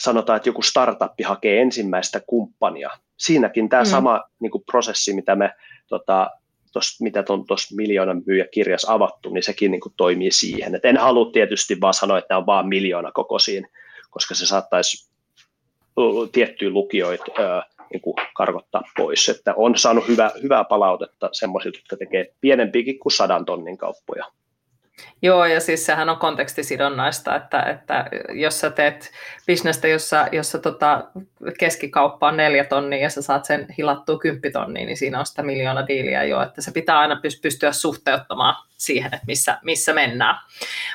[0.00, 2.90] sanotaan, että joku startup hakee ensimmäistä kumppania.
[3.16, 3.86] Siinäkin tämä mm.
[3.86, 5.50] sama niin kuin prosessi, mitä me
[5.88, 6.30] tota,
[6.72, 10.74] tossa, mitä on tuossa miljoonan myyjä kirjassa avattu, niin sekin niin kuin toimii siihen.
[10.74, 13.66] Et en halua tietysti vaan sanoa, että nämä on vain miljoona kokoisiin,
[14.10, 15.12] koska se saattaisi
[16.32, 19.28] tiettyjä lukijoita ää, niin kuin karkottaa pois.
[19.28, 24.26] Että on saanut hyvä, hyvää palautetta semmoisilta, jotka tekee pienempiäkin kuin sadan tonnin kauppoja.
[25.22, 29.10] Joo, ja siis sehän on kontekstisidonnaista, että, että jos sä teet
[29.46, 31.04] bisnestä, jossa, jossa tota
[31.58, 35.86] keskikauppa on neljä tonnia ja sä saat sen hilattua kymppitonnia, niin siinä on sitä miljoona
[35.86, 40.36] diiliä jo, että se pitää aina pystyä suhteuttamaan siihen, että missä, missä mennään.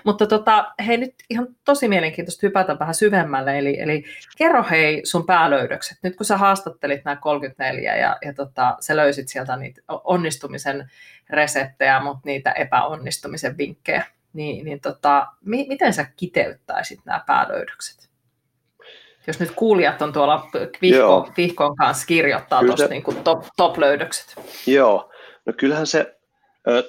[0.03, 4.05] Mutta tota, hei nyt ihan tosi mielenkiintoista hypätä vähän syvemmälle, eli, eli
[4.37, 5.97] kerro hei sun päälöydökset.
[6.01, 10.91] Nyt kun sä haastattelit nämä 34 ja, ja tota, sä löysit sieltä niitä onnistumisen
[11.29, 18.09] reseptejä, mutta niitä epäonnistumisen vinkkejä, niin, niin tota, mi- miten sä kiteyttäisit nämä päälöydökset?
[19.27, 20.49] Jos nyt kuulijat on tuolla
[20.81, 24.35] vihko, vihkon kanssa kirjoittaa tuosta niin top, top-löydökset.
[24.67, 25.11] Joo,
[25.45, 26.15] no kyllähän se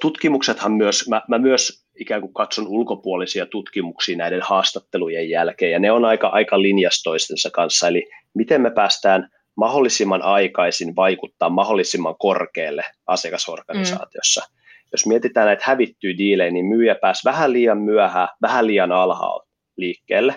[0.01, 5.93] tutkimuksethan myös, mä, mä myös ikään kuin katson ulkopuolisia tutkimuksia näiden haastattelujen jälkeen, ja ne
[5.93, 14.41] on aika, aika linjastoistensa kanssa, eli miten me päästään mahdollisimman aikaisin vaikuttaa mahdollisimman korkealle asiakasorganisaatiossa.
[14.41, 14.59] Mm.
[14.93, 20.35] Jos mietitään näitä hävittyjä diilejä, niin myyjä pääsi vähän liian myöhään, vähän liian alhaalla liikkeelle.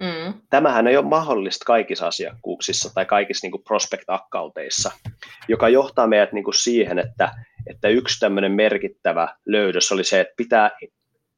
[0.00, 0.34] Mm.
[0.50, 4.90] Tämähän ei ole mahdollista kaikissa asiakkuuksissa tai kaikissa niin prospect-accounteissa,
[5.48, 7.30] joka johtaa meidät niin kuin siihen, että,
[7.66, 10.70] että yksi tämmöinen merkittävä löydös oli se, että pitää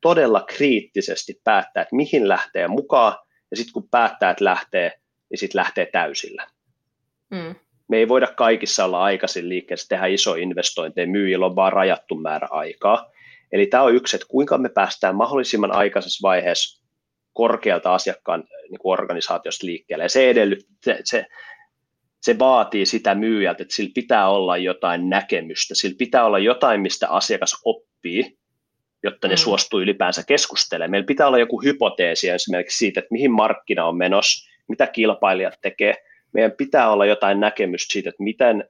[0.00, 3.14] todella kriittisesti päättää, että mihin lähtee mukaan,
[3.50, 4.92] ja sitten kun päättää, että lähtee,
[5.30, 6.46] niin sitten lähtee täysillä.
[7.32, 7.54] Mm.
[7.88, 12.48] Me ei voida kaikissa olla aikaisin liikkeessä tehdä iso investointeja, myyjillä on vaan rajattu määrä
[12.50, 13.10] aikaa.
[13.52, 16.82] Eli tämä on yksi, että kuinka me päästään mahdollisimman aikaisessa vaiheessa
[17.32, 20.04] korkealta asiakkaan niin kuin organisaatiosta liikkeelle.
[20.04, 21.26] Ja se, edellyt, se, se,
[22.22, 27.08] se vaatii sitä myyjältä, että sillä pitää olla jotain näkemystä, sillä pitää olla jotain, mistä
[27.08, 28.38] asiakas oppii,
[29.02, 29.38] jotta ne mm.
[29.38, 30.90] suostuu ylipäänsä keskustelemaan.
[30.90, 35.94] Meillä pitää olla joku hypoteesi esimerkiksi siitä, että mihin markkina on menossa, mitä kilpailijat tekee,
[36.32, 38.64] meidän pitää olla jotain näkemystä siitä, että miten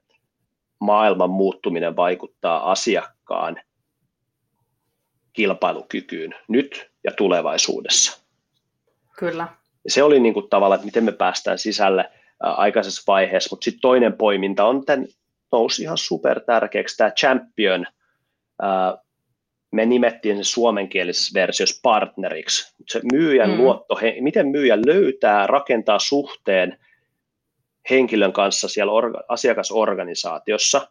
[0.79, 3.61] maailman muuttuminen vaikuttaa asiakkaan
[5.33, 8.23] kilpailukykyyn nyt ja tulevaisuudessa.
[9.17, 9.47] Kyllä.
[9.87, 14.13] Se oli niin kuin tavallaan, että miten me päästään sisälle aikaisessa vaiheessa, mutta sitten toinen
[14.13, 15.07] poiminta on tämän,
[15.51, 17.85] nousi ihan super tärkeäksi tämä champion,
[19.71, 23.57] me nimettiin se suomenkielisessä versiossa partneriksi, se myyjän mm.
[23.57, 26.79] luotto, miten myyjä löytää, rakentaa suhteen
[27.89, 30.87] henkilön kanssa siellä orga, asiakasorganisaatiossa,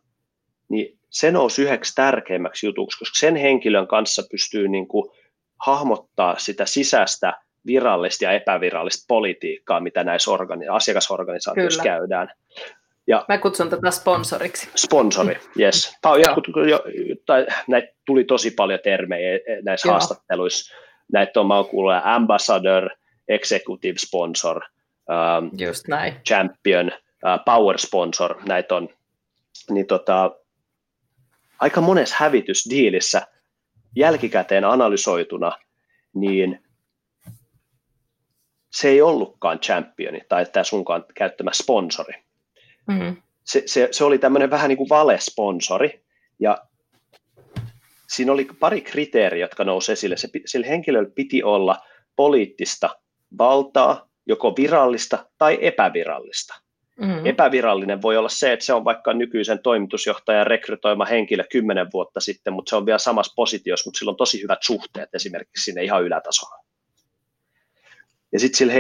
[0.69, 5.11] niin se nousi yhdeksi tärkeimmäksi jutuksi, koska sen henkilön kanssa pystyy niin kuin
[5.59, 7.33] hahmottaa sitä sisäistä
[7.67, 11.97] virallista ja epävirallista politiikkaa, mitä näissä organi- asiakasorganisaatioissa Kyllä.
[11.97, 12.29] käydään.
[13.07, 14.69] Ja, Mä kutsun tätä sponsoriksi.
[14.77, 15.97] Sponsori, yes.
[16.69, 16.81] jo,
[17.27, 19.93] tai, näitä tuli tosi paljon termejä näissä Joo.
[19.93, 20.75] haastatteluissa.
[21.13, 22.91] Näitä on, mä oon kuullut, ambassador,
[23.29, 24.63] executive sponsor,
[25.09, 26.15] um, Just näin.
[26.29, 28.89] champion, uh, power sponsor, näitä on,
[29.71, 30.31] niin tota,
[31.61, 33.27] aika monessa hävitysdiilissä
[33.97, 35.53] jälkikäteen analysoituna
[36.15, 36.63] niin
[38.73, 42.15] se ei ollutkaan championi tai tämä sunkaan käyttämä sponsori.
[42.87, 43.17] Mm.
[43.45, 46.05] Se, se, se oli tämmöinen vähän niin kuin valesponsori,
[46.39, 46.59] ja
[48.09, 50.17] siinä oli pari kriteeriä, jotka nousi esille.
[50.17, 51.79] Se, sillä henkilöllä piti olla
[52.17, 52.91] poliittista
[53.39, 56.55] valtaa, joko virallista tai epävirallista.
[57.01, 57.27] Mm-hmm.
[57.27, 62.53] Epävirallinen voi olla se, että se on vaikka nykyisen toimitusjohtajan rekrytoima henkilö kymmenen vuotta sitten,
[62.53, 66.05] mutta se on vielä samassa positiossa, mutta sillä on tosi hyvät suhteet esimerkiksi sinne ihan
[66.05, 66.65] ylätasolla.
[68.33, 68.73] Ja sitten sillä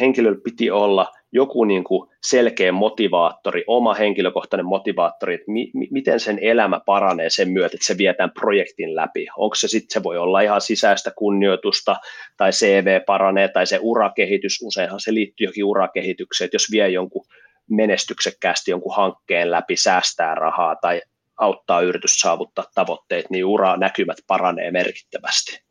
[0.00, 6.38] henkilöllä piti olla joku niin kuin selkeä motivaattori, oma henkilökohtainen motivaattori, että mi- miten sen
[6.42, 9.26] elämä paranee sen myötä, että se vie tämän projektin läpi.
[9.36, 11.96] Onko se sitten, se voi olla ihan sisäistä kunnioitusta,
[12.36, 17.26] tai CV paranee, tai se urakehitys, useinhan se liittyy johonkin urakehitykseen, että jos vie jonkun
[17.70, 21.02] menestyksekkäästi jonkun hankkeen läpi, säästää rahaa tai
[21.36, 25.62] auttaa yritys saavuttaa tavoitteet, niin ura näkymät paranee merkittävästi.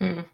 [0.00, 0.24] Mm.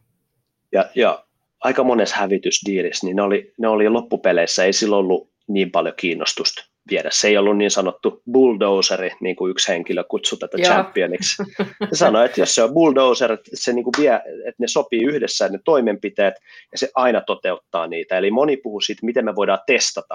[0.73, 1.25] Ja, ja
[1.61, 6.71] aika monessa hävitysdiilissä, niin ne oli, ne oli loppupeleissä, ei sillä ollut niin paljon kiinnostusta
[6.91, 7.09] viedä.
[7.13, 10.73] Se ei ollut niin sanottu bulldozeri, niin kuin yksi henkilö kutsui tätä Joo.
[10.73, 11.43] championiksi.
[11.91, 15.05] Se sanoi, että jos se on bulldozer, että, se niin kuin vie, että ne sopii
[15.05, 16.35] yhdessä ne toimenpiteet,
[16.73, 18.19] ja se aina toteuttaa niitä.
[18.19, 20.15] Eli moni puhuu siitä, miten me voidaan testata,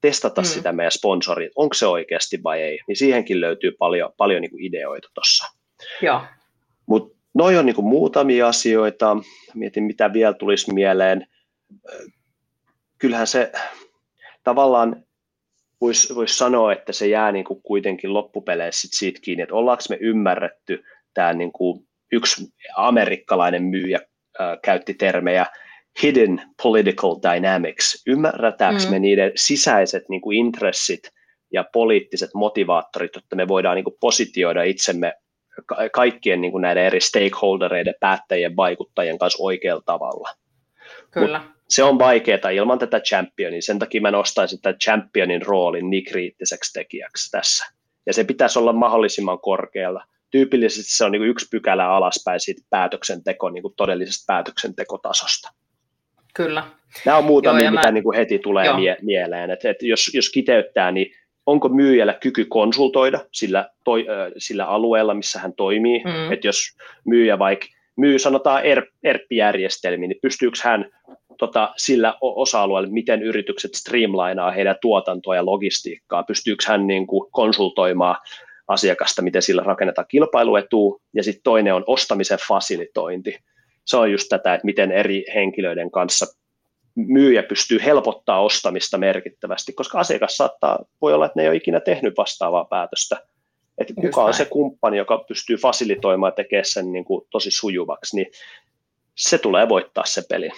[0.00, 0.46] testata mm.
[0.46, 2.78] sitä meidän sponsoria, onko se oikeasti vai ei.
[2.88, 5.46] Niin siihenkin löytyy paljon, paljon niin kuin ideoita tuossa.
[6.86, 9.16] Mutta Noi on niin kuin muutamia asioita.
[9.54, 11.26] Mietin, mitä vielä tulisi mieleen.
[12.98, 13.52] Kyllähän se
[14.44, 15.04] tavallaan
[15.80, 19.98] voisi vois sanoa, että se jää niin kuin kuitenkin loppupeleissä siitä kiinni, että ollaanko me
[20.00, 24.00] ymmärretty tämä niin kuin yksi amerikkalainen myyjä
[24.40, 25.46] äh, käytti termejä
[26.02, 28.02] hidden political dynamics.
[28.06, 28.90] Ymmärrätäänkö mm.
[28.90, 31.10] me niiden sisäiset niin kuin intressit
[31.52, 35.12] ja poliittiset motivaattorit, että me voidaan niin kuin positioida itsemme
[35.92, 40.28] kaikkien niin kuin näiden eri stakeholdereiden, päättäjien, vaikuttajien kanssa oikealla tavalla.
[41.10, 41.38] Kyllä.
[41.38, 43.62] Mut se on vaikeaa ilman tätä championia.
[43.62, 47.66] Sen takia mä nostaisin tämän championin roolin niin kriittiseksi tekijäksi tässä.
[48.06, 50.04] Ja se pitäisi olla mahdollisimman korkealla.
[50.30, 55.52] Tyypillisesti se on niin yksi pykälä alaspäin siitä päätöksenteko, niin kuin todellisesta päätöksentekotasosta.
[56.34, 56.64] Kyllä.
[57.06, 57.92] Nämä on muutamia, Joo, mitä mä...
[57.92, 59.50] niin kuin heti tulee mie- mieleen.
[59.50, 61.14] Et, et jos, jos kiteyttää, niin
[61.46, 64.06] onko myyjällä kyky konsultoida sillä, toi,
[64.38, 66.02] sillä alueella, missä hän toimii.
[66.04, 66.32] Mm.
[66.32, 68.62] Että jos myyjä vaikka myy sanotaan
[69.02, 70.90] ERP-järjestelmiä, niin pystyykö hän
[71.38, 78.16] tota, sillä osa-alueella, miten yritykset streamlainaa heidän tuotantoa ja logistiikkaa, pystyykö hän niin kuin, konsultoimaan
[78.68, 83.38] asiakasta, miten sillä rakennetaan kilpailuetua, ja sitten toinen on ostamisen fasilitointi.
[83.84, 86.26] Se on just tätä, että miten eri henkilöiden kanssa
[86.94, 91.80] myyjä pystyy helpottaa ostamista merkittävästi, koska asiakas saattaa, voi olla, että ne ei ole ikinä
[91.80, 93.16] tehnyt vastaavaa päätöstä.
[93.78, 98.16] Että kuka on se kumppani, joka pystyy fasilitoimaan ja tekemään sen niin kuin tosi sujuvaksi,
[98.16, 98.26] niin
[99.14, 100.50] se tulee voittaa se peli.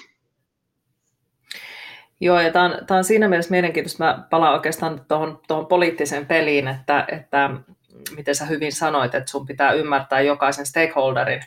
[2.20, 4.04] Joo, ja tämä on, tämä on siinä mielessä mielenkiintoista.
[4.04, 7.50] Mä palaan oikeastaan tuohon, tuohon poliittiseen peliin, että, että
[8.16, 11.42] miten sä hyvin sanoit, että sun pitää ymmärtää jokaisen stakeholderin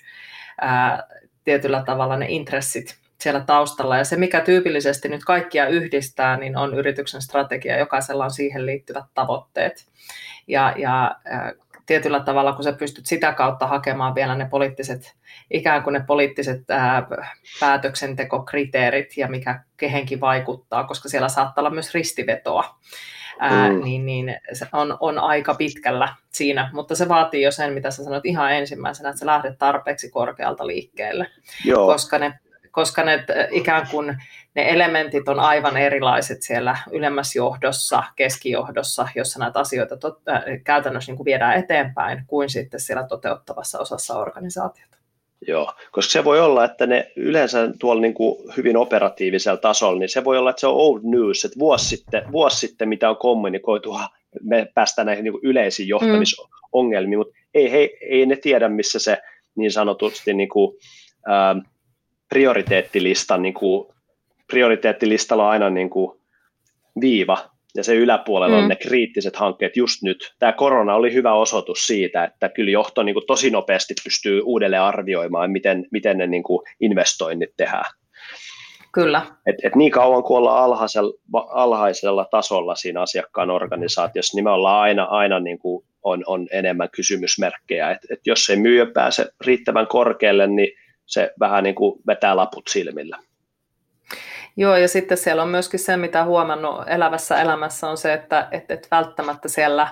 [0.62, 1.08] ää,
[1.44, 3.98] tietyllä tavalla ne intressit siellä taustalla.
[3.98, 7.78] Ja se, mikä tyypillisesti nyt kaikkia yhdistää, niin on yrityksen strategia.
[7.78, 9.86] Jokaisella on siihen liittyvät tavoitteet.
[10.48, 11.16] Ja, ja
[11.88, 15.16] tietyllä tavalla, kun sä pystyt sitä kautta hakemaan vielä ne poliittiset,
[15.52, 17.08] ikään kuin ne poliittiset ää,
[17.60, 22.76] päätöksentekokriteerit ja mikä kehenkin vaikuttaa, koska siellä saattaa olla myös ristivetoa,
[23.40, 23.84] ää, mm.
[23.84, 28.04] niin, niin se on, on aika pitkällä siinä, mutta se vaatii jo sen, mitä sä
[28.04, 31.28] sanoit ihan ensimmäisenä, että sä lähdet tarpeeksi korkealta liikkeelle,
[31.66, 31.88] Joo.
[31.88, 32.40] koska ne
[32.78, 34.18] koska ne ikään kuin
[34.56, 41.12] ne elementit on aivan erilaiset siellä ylemmässä johdossa, keskijohdossa, jossa näitä asioita tot, äh, käytännössä
[41.12, 44.98] niin kuin viedään eteenpäin, kuin sitten siellä toteuttavassa osassa organisaatiota.
[45.48, 50.10] Joo, koska se voi olla, että ne yleensä tuolla niin kuin hyvin operatiivisella tasolla, niin
[50.10, 53.18] se voi olla, että se on old news, että vuosi sitten, vuosi sitten mitä on
[53.18, 54.00] kommunikoitu,
[54.42, 57.20] me päästään näihin niin kuin yleisiin johtamisongelmiin, mm.
[57.20, 59.18] mutta ei, ei, ei ne tiedä, missä se
[59.56, 60.78] niin sanotusti niin kuin,
[61.30, 61.60] ähm,
[62.30, 63.88] prioriteettilistan, niin kuin,
[64.48, 66.20] prioriteettilistalla on aina niin kuin
[67.02, 68.64] viiva, ja se yläpuolella mm.
[68.64, 70.34] on ne kriittiset hankkeet just nyt.
[70.40, 74.82] Tämä korona oli hyvä osoitus siitä, että kyllä johto niin kuin tosi nopeasti pystyy uudelleen
[74.82, 77.92] arvioimaan, miten, miten ne niin kuin investoinnit tehdään.
[78.94, 79.22] Kyllä.
[79.46, 81.14] Et, et niin kauan kuin ollaan alhaisella,
[81.50, 86.90] alhaisella tasolla siinä asiakkaan organisaatiossa, niin me ollaan aina, aina niin kuin on, on enemmän
[86.90, 87.92] kysymysmerkkejä.
[87.92, 90.72] Et, et jos ei myyjä pääse riittävän korkealle, niin
[91.08, 93.18] se vähän niin kuin vetää laput silmillä.
[94.58, 98.72] Joo, ja sitten siellä on myöskin se, mitä huomannut elävässä elämässä, on se, että et,
[98.72, 99.88] et välttämättä siellä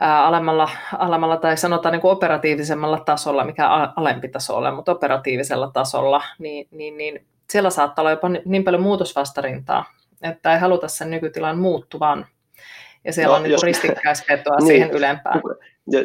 [0.00, 6.22] alemmalla, alemmalla tai sanotaan niin kuin operatiivisemmalla tasolla, mikä alempi taso ole, mutta operatiivisella tasolla,
[6.38, 9.84] niin, niin, niin siellä saattaa olla jopa niin paljon muutosvastarintaa,
[10.22, 12.26] että ei haluta sen nykytilan muuttuvan.
[13.04, 15.40] Ja siellä no, on niin ristikkäisvetoa niin, siihen ylempään.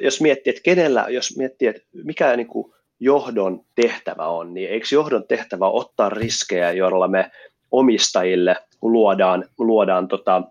[0.02, 4.88] Jos miettii, että kenellä, jos miettii, että mikä niin kuin johdon tehtävä on, niin eikö
[4.92, 7.32] johdon tehtävä ottaa riskejä, joilla me
[7.72, 10.42] omistajille luodaan, luodaan tota,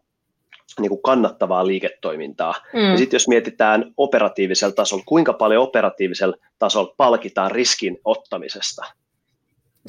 [0.80, 2.54] niin kuin kannattavaa liiketoimintaa.
[2.72, 2.90] Mm.
[2.90, 8.82] Ja sitten jos mietitään operatiivisella tasolla, kuinka paljon operatiivisella tasolla palkitaan riskin ottamisesta?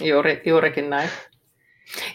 [0.02, 1.10] Juuri, juurikin näin.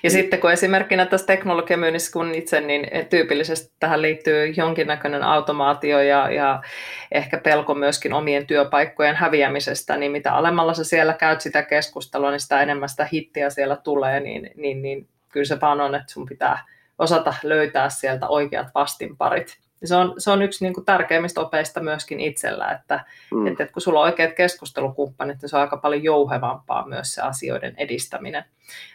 [0.03, 6.31] Ja sitten kun esimerkkinä tässä teknologiamyynnissä, kun itse, niin tyypillisesti tähän liittyy jonkinnäköinen automaatio ja,
[6.31, 6.63] ja
[7.13, 12.41] ehkä pelko myöskin omien työpaikkojen häviämisestä, niin mitä alemmalla sä siellä käyt sitä keskustelua, niin
[12.41, 16.27] sitä enemmän sitä hittiä siellä tulee, niin, niin, niin kyllä se vaan on, että sun
[16.27, 16.65] pitää
[16.99, 19.59] osata löytää sieltä oikeat vastinparit.
[19.85, 23.05] Se, on, se on yksi niin kuin tärkeimmistä opeista myöskin itsellä, että,
[23.35, 23.47] mm.
[23.47, 27.23] että, että kun sulla on oikeat keskustelukumppanit, niin se on aika paljon jouhevampaa myös se
[27.23, 28.45] asioiden edistäminen,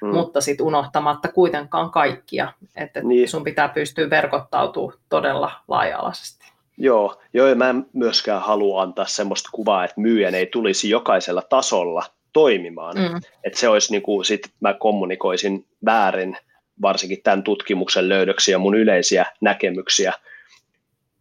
[0.02, 0.08] mm.
[0.08, 3.30] mutta sitten unohtamatta kuitenkaan kaikkia, että niin.
[3.30, 6.54] sun pitää pystyä verkottautumaan todella laaja-alaisesti.
[6.78, 11.42] Joo, joo, ja mä en myöskään halua antaa semmoista kuvaa, että myyjän ei tulisi jokaisella
[11.42, 12.04] tasolla
[12.34, 12.96] toimimaan.
[12.98, 13.22] Mm.
[13.44, 16.38] Että se olisi, niin kuin, sit mä kommunikoisin väärin,
[16.82, 20.14] varsinkin tämän tutkimuksen löydöksiä ja mun yleisiä näkemyksiä,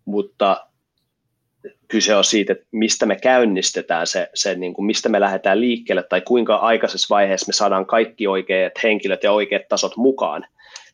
[0.05, 0.67] mutta
[1.89, 6.03] kyse on siitä, että mistä me käynnistetään se, se niin kuin mistä me lähdetään liikkeelle
[6.03, 10.47] tai kuinka aikaisessa vaiheessa me saadaan kaikki oikeat henkilöt ja oikeat tasot mukaan.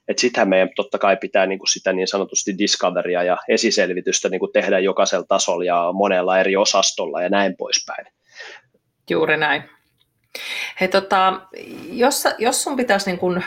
[0.09, 4.39] Että sitähän meidän totta kai pitää niin kuin sitä niin sanotusti discoveria ja esiselvitystä niin
[4.39, 8.07] kuin tehdä jokaisella tasolla ja monella eri osastolla ja näin poispäin.
[9.11, 9.63] Juuri näin.
[10.81, 11.41] Hei, tota,
[11.91, 13.43] jos, jos sun pitäisi niin kun,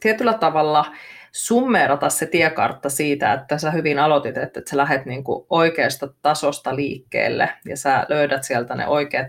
[0.00, 0.84] tietyllä tavalla
[1.32, 6.08] summeerata se tiekartta siitä, että sä hyvin aloitit, että, että sä lähdet niin kuin oikeasta
[6.22, 9.26] tasosta liikkeelle ja sä löydät sieltä ne oikeat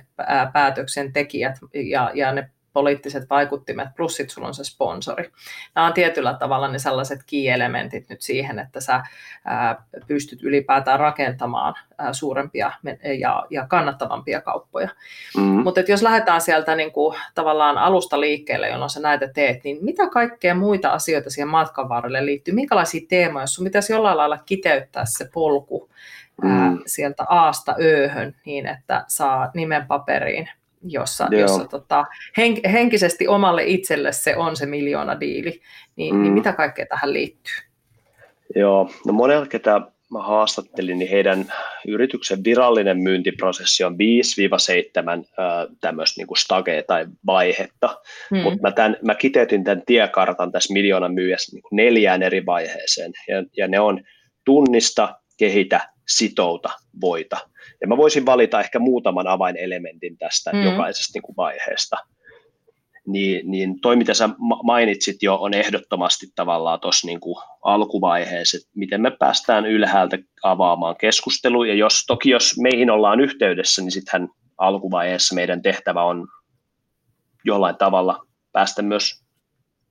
[0.53, 5.31] päätöksentekijät ja, ja ne poliittiset vaikuttimet, plus sitten sulla on se sponsori.
[5.75, 9.03] Nämä on tietyllä tavalla ne sellaiset key-elementit nyt siihen, että sä
[9.45, 12.71] ää, pystyt ylipäätään rakentamaan ää, suurempia
[13.19, 14.89] ja, ja kannattavampia kauppoja.
[15.37, 15.63] Mm-hmm.
[15.63, 20.09] Mutta jos lähdetään sieltä niin kuin, tavallaan alusta liikkeelle, jolloin sä näitä teet, niin mitä
[20.09, 22.53] kaikkea muita asioita siihen matkan varrelle liittyy?
[22.53, 25.89] Minkälaisia teemoja, jos sun pitäisi jollain lailla kiteyttää se polku
[26.43, 26.79] mm.
[26.85, 30.49] sieltä Aasta Ööhön niin, että saa nimen paperiin–
[30.83, 32.05] jossa, jossa tota,
[32.37, 35.61] hen, henkisesti omalle itselle se on se miljoona diili, niin,
[35.95, 36.21] niin mm.
[36.21, 37.55] niin mitä kaikkea tähän liittyy?
[38.55, 39.81] Joo, no monella ketä
[40.11, 41.53] mä haastattelin, niin heidän
[41.87, 43.95] yrityksen virallinen myyntiprosessi on 5-7
[45.81, 48.37] tämmöistä niin stagea tai vaihetta, mm.
[48.37, 53.43] mutta mä, tämän, mä kiteytin tämän tiekartan tässä miljoonan myyjässä niin neljään eri vaiheeseen, ja,
[53.57, 54.03] ja ne on
[54.45, 56.69] tunnista, kehitä, sitouta,
[57.01, 57.37] voita.
[57.81, 60.63] Ja mä voisin valita ehkä muutaman avainelementin tästä mm.
[60.63, 61.97] jokaisesta niin kuin vaiheesta.
[63.07, 64.29] Niin, niin toi, mitä sä
[64.63, 67.19] mainitsit jo, on ehdottomasti tavallaan tuossa niin
[67.63, 73.81] alkuvaiheessa, että miten me päästään ylhäältä avaamaan keskustelua, ja jos, toki jos meihin ollaan yhteydessä,
[73.81, 76.27] niin sittenhän alkuvaiheessa meidän tehtävä on
[77.45, 79.23] jollain tavalla päästä myös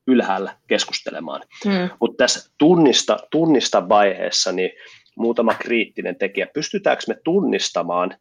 [0.06, 1.42] ylhäällä keskustelemaan.
[1.64, 1.90] Mm.
[2.00, 4.70] Mutta tässä tunnista, tunnista vaiheessa, niin
[5.16, 6.46] muutama kriittinen tekijä.
[6.54, 8.16] Pystytäänkö me tunnistamaan,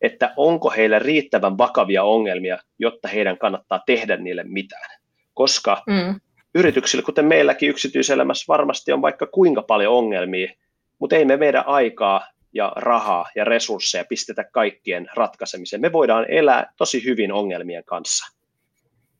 [0.00, 5.00] että onko heillä riittävän vakavia ongelmia, jotta heidän kannattaa tehdä niille mitään?
[5.34, 6.20] Koska mm.
[6.54, 10.52] yrityksillä, kuten meilläkin yksityiselämässä, varmasti on vaikka kuinka paljon ongelmia,
[10.98, 15.80] mutta ei me meidän aikaa ja rahaa ja resursseja pistetä kaikkien ratkaisemiseen.
[15.80, 18.36] Me voidaan elää tosi hyvin ongelmien kanssa.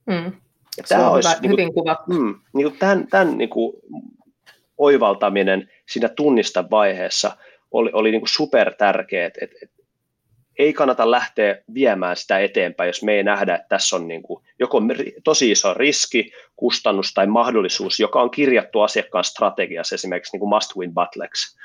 [0.06, 0.32] Mm.
[0.76, 2.12] Ja tämä on olisi, hyvä, niin kuin, hyvin kuvattu.
[2.12, 3.72] Mm, niin kuin tämän, tämän niin kuin,
[4.78, 7.36] oivaltaminen siinä tunnista vaiheessa
[7.70, 9.78] oli, oli niin super tärkeä, että, että, että
[10.58, 14.44] ei kannata lähteä viemään sitä eteenpäin, jos me ei nähdä, että tässä on niin kuin
[14.58, 14.82] joko
[15.24, 20.76] tosi iso riski, kustannus tai mahdollisuus, joka on kirjattu asiakkaan strategiassa esimerkiksi niin kuin must
[20.76, 21.58] win battleksi.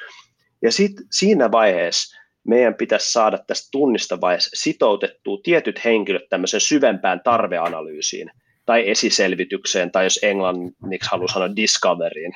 [0.62, 2.18] Ja sitten siinä vaiheessa
[2.48, 8.32] meidän pitäisi saada tästä tunnista vaiheessa sitoutettua tietyt henkilöt tämmöiseen syvempään tarveanalyysiin
[8.66, 12.34] tai esiselvitykseen, tai jos englanniksi haluaa sanoa discoveryin,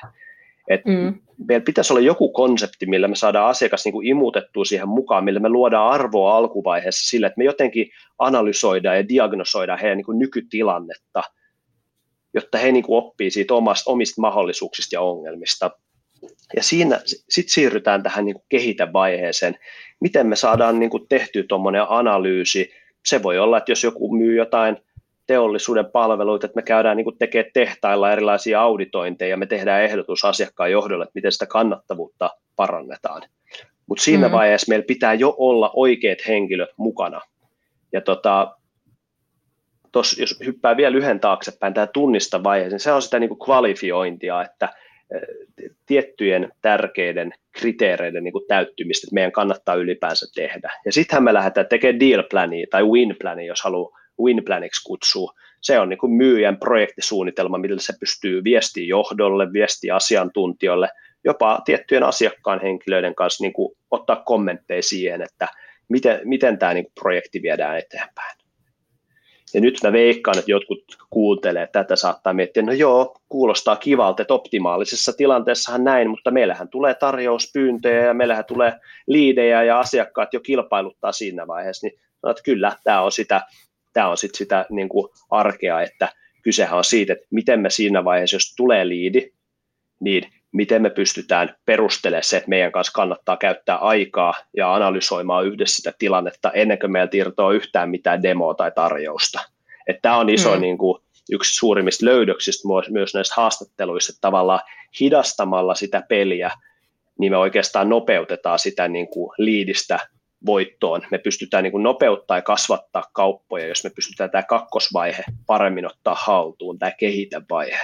[0.68, 1.14] et mm.
[1.46, 5.40] Meillä pitäisi olla joku konsepti, millä me saadaan asiakas niin kuin imutettua siihen mukaan, millä
[5.40, 11.22] me luodaan arvoa alkuvaiheessa sillä, että me jotenkin analysoidaan ja diagnosoidaan heidän niin kuin nykytilannetta,
[12.34, 15.70] jotta he niin kuin oppii siitä omasta, omista mahdollisuuksista ja ongelmista.
[16.56, 19.58] Ja siinä sitten siirrytään tähän niin kuin kehitävaiheeseen.
[20.00, 22.70] Miten me saadaan niin kuin tehtyä tuommoinen analyysi?
[23.06, 24.76] Se voi olla, että jos joku myy jotain
[25.28, 31.04] teollisuuden palveluita, että me käydään niin tekemään tehtailla erilaisia auditointeja, me tehdään ehdotus asiakkaan johdolle,
[31.04, 33.22] että miten sitä kannattavuutta parannetaan.
[33.86, 34.36] mutta siinä mm-hmm.
[34.36, 37.20] vaiheessa meillä pitää jo olla oikeat henkilöt mukana.
[37.92, 38.56] Ja tota,
[39.92, 44.42] tos, jos hyppää vielä yhden taaksepäin, tämä tunnista vaiheeseen, se on sitä niin kuin kvalifiointia,
[44.42, 44.68] että
[45.14, 45.20] eh,
[45.86, 50.72] tiettyjen tärkeiden kriteereiden niin kuin täyttymistä, että meidän kannattaa ylipäänsä tehdä.
[50.84, 55.32] Ja sittenhän me lähdetään tekemään deal plania tai win plania, jos haluaa win planiksi kutsua.
[55.60, 60.88] Se on niin kuin myyjän projektisuunnitelma, millä se pystyy viestiä johdolle, viestiä asiantuntijoille,
[61.24, 65.48] jopa tiettyjen asiakkaan henkilöiden kanssa niin kuin ottaa kommentteja siihen, että
[65.88, 68.38] miten, miten tämä niin kuin projekti viedään eteenpäin.
[69.54, 74.34] Ja nyt mä veikkaan, että jotkut kuuntelee tätä, saattaa miettiä, no joo, kuulostaa kivalta, että
[74.34, 78.72] optimaalisessa tilanteessahan näin, mutta meillähän tulee tarjouspyyntöjä ja meillähän tulee
[79.06, 83.40] liidejä ja asiakkaat jo kilpailuttaa siinä vaiheessa, niin no, että kyllä, tämä on sitä,
[83.98, 86.08] tämä on sit sitä niin kuin arkea, että
[86.42, 89.30] kysehän on siitä, että miten me siinä vaiheessa, jos tulee liidi,
[90.00, 90.22] niin
[90.52, 95.92] miten me pystytään perustelemaan se, että meidän kanssa kannattaa käyttää aikaa ja analysoimaan yhdessä sitä
[95.98, 99.40] tilannetta ennen kuin meiltä irtoaa yhtään mitään demoa tai tarjousta.
[99.86, 100.60] Että tämä on iso mm.
[100.60, 104.60] niin kuin, yksi suurimmista löydöksistä myös näissä haastatteluissa, että tavallaan
[105.00, 106.50] hidastamalla sitä peliä,
[107.18, 109.98] niin me oikeastaan nopeutetaan sitä niin kuin liidistä
[110.46, 111.02] voittoon.
[111.10, 116.16] Me pystytään niin kuin nopeuttaa ja kasvattaa kauppoja, jos me pystytään tämä kakkosvaihe paremmin ottaa
[116.18, 117.80] haltuun, tämä kehitevaihe.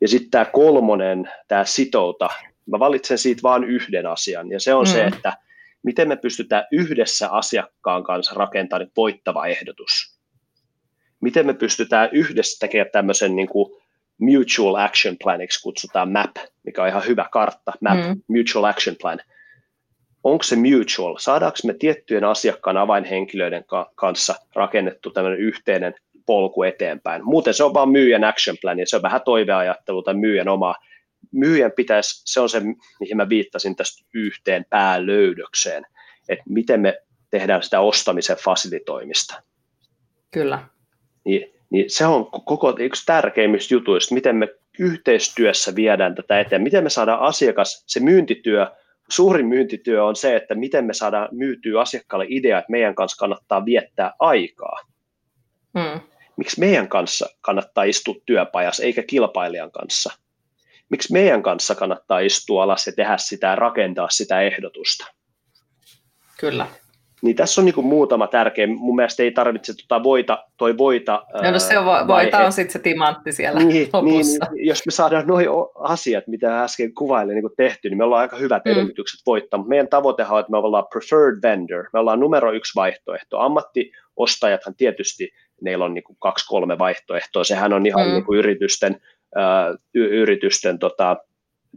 [0.00, 2.28] Ja sitten tämä kolmonen, tämä sitouta,
[2.66, 4.92] mä valitsen siitä vain yhden asian, ja se on mm.
[4.92, 5.32] se, että
[5.82, 10.18] miten me pystytään yhdessä asiakkaan kanssa rakentamaan voittava ehdotus.
[11.20, 13.82] Miten me pystytään yhdessä tekemään tämmöisen niin kuin
[14.18, 18.22] mutual action planiksi kutsutaan MAP, mikä on ihan hyvä kartta, MAP, mm.
[18.28, 19.20] mutual action plan.
[20.24, 21.16] Onko se mutual?
[21.18, 23.64] Saadaanko me tiettyjen asiakkaan avainhenkilöiden
[23.94, 25.94] kanssa rakennettu tämmöinen yhteinen
[26.26, 27.24] polku eteenpäin.
[27.24, 30.74] Muuten se on vain myyjän action plan ja se on vähän toiveajattelu tai myyjän oma.
[31.32, 32.62] Myyjän pitäisi, se on se,
[33.00, 35.86] mihin mä viittasin tästä yhteen päälöydökseen,
[36.28, 36.98] että miten me
[37.30, 39.42] tehdään sitä ostamisen fasilitoimista.
[40.30, 40.58] Kyllä.
[41.24, 44.48] Niin, niin se on koko yksi tärkeimmistä jutuista, miten me
[44.78, 48.66] yhteistyössä viedään tätä eteen, miten me saadaan asiakas, se myyntityö,
[49.08, 53.64] suurin myyntityö on se, että miten me saadaan myytyä asiakkaalle idea, että meidän kanssa kannattaa
[53.64, 54.78] viettää aikaa.
[55.78, 56.00] Hmm
[56.36, 60.12] miksi meidän kanssa kannattaa istua työpajassa eikä kilpailijan kanssa?
[60.88, 65.06] Miksi meidän kanssa kannattaa istua alas ja tehdä sitä ja rakentaa sitä ehdotusta?
[66.40, 66.66] Kyllä.
[67.24, 68.66] Niin tässä on niin kuin muutama tärkeä.
[68.66, 71.22] Mun mielestä ei tarvitse tuota voita, toi voita.
[71.42, 74.46] No, no se on, vo, voita on sitten se timantti siellä niin, lopussa.
[74.52, 78.36] Niin, jos me saadaan nuo asiat, mitä äsken kuvailin niin tehty, niin me ollaan aika
[78.36, 78.72] hyvät mm.
[78.72, 79.58] edellytykset voittaa.
[79.58, 81.84] Mutta meidän tavoitehan on, että me ollaan preferred vendor.
[81.92, 83.38] Me ollaan numero yksi vaihtoehto.
[83.38, 87.44] Ammattiostajathan tietysti neillä on niin kuin kaksi, kolme vaihtoehtoa.
[87.44, 88.12] Sehän on ihan mm.
[88.12, 89.00] niin kuin yritysten,
[89.36, 91.16] äh, y- yritysten tota,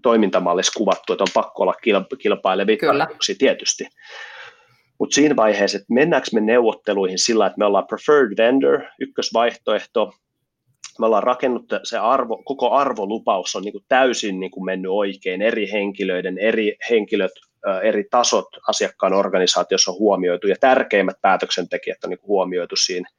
[0.02, 1.76] toimintamallissa kuvattu, että on pakko olla
[2.18, 3.88] kilpailevia tarjouksia tietysti.
[5.00, 10.14] Mutta siinä vaiheessa, että mennäänkö me neuvotteluihin sillä, että me ollaan preferred vendor, ykkösvaihtoehto,
[11.00, 15.42] me ollaan rakennut se arvo, koko arvolupaus on niin kuin täysin niin kuin mennyt oikein,
[15.42, 17.32] eri henkilöiden, eri henkilöt,
[17.84, 23.10] eri tasot asiakkaan organisaatiossa on huomioitu ja tärkeimmät päätöksentekijät on niin kuin huomioitu siinä.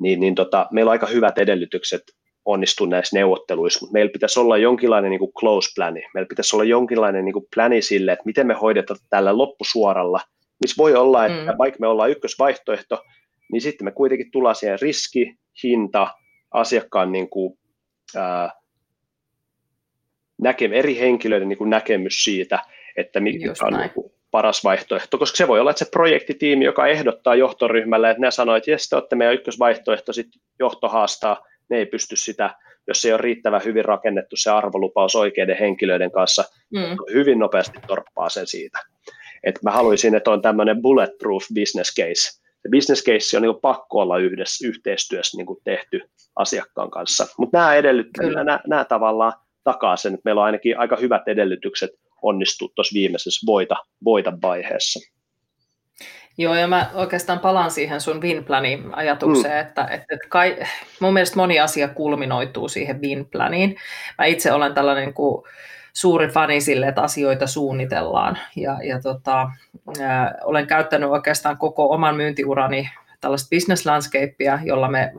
[0.00, 2.02] Niin, niin tota, meillä on aika hyvät edellytykset
[2.44, 7.24] onnistua näissä neuvotteluissa, mutta meillä pitäisi olla jonkinlainen niin close plani, meillä pitäisi olla jonkinlainen
[7.24, 10.20] niin plani sille, että miten me hoidetaan tällä loppusuoralla,
[10.62, 11.58] missä voi olla, että mm.
[11.58, 13.04] vaikka me ollaan ykkösvaihtoehto,
[13.52, 16.08] niin sitten me kuitenkin tullaan siihen riski, hinta,
[16.50, 17.58] asiakkaan niin kuin,
[18.16, 18.50] ää,
[20.42, 22.58] näke, eri henkilöiden niin kuin näkemys siitä,
[22.96, 26.86] että mikä on niin kuin, paras vaihtoehto, koska se voi olla, että se projektitiimi, joka
[26.86, 31.76] ehdottaa johtoryhmälle, että ne sanoo, että jes, te olette meidän ykkösvaihtoehto, sitten johto haastaa, ne
[31.76, 32.54] ei pysty sitä,
[32.88, 36.96] jos ei ole riittävän hyvin rakennettu se arvolupaus oikeiden henkilöiden kanssa, mm.
[37.14, 38.78] hyvin nopeasti torppaa sen siitä.
[39.46, 42.44] Et mä haluaisin, että on tämmöinen bulletproof business case.
[42.62, 46.00] Se business case on niin pakko olla yhdessä, yhteistyössä niin tehty
[46.36, 47.26] asiakkaan kanssa.
[47.38, 49.32] Mutta nämä edellyttävät, nämä, nämä tavallaan
[49.64, 51.90] takaa sen, että meillä on ainakin aika hyvät edellytykset
[52.22, 55.00] onnistua tuossa viimeisessä voita, voita vaiheessa.
[56.38, 59.68] Joo, ja mä oikeastaan palaan siihen sun Winplanin ajatukseen, mm.
[59.68, 60.56] että, että, että kai,
[61.00, 63.76] mun mielestä moni asia kulminoituu siihen Winplaniin.
[64.18, 65.44] Mä itse olen tällainen kuin
[65.94, 69.50] suuri fani sille, että asioita suunnitellaan, ja, ja tota,
[70.00, 72.90] ää, olen käyttänyt oikeastaan koko oman myyntiurani
[73.20, 75.12] tällaista business landscapea, jolla me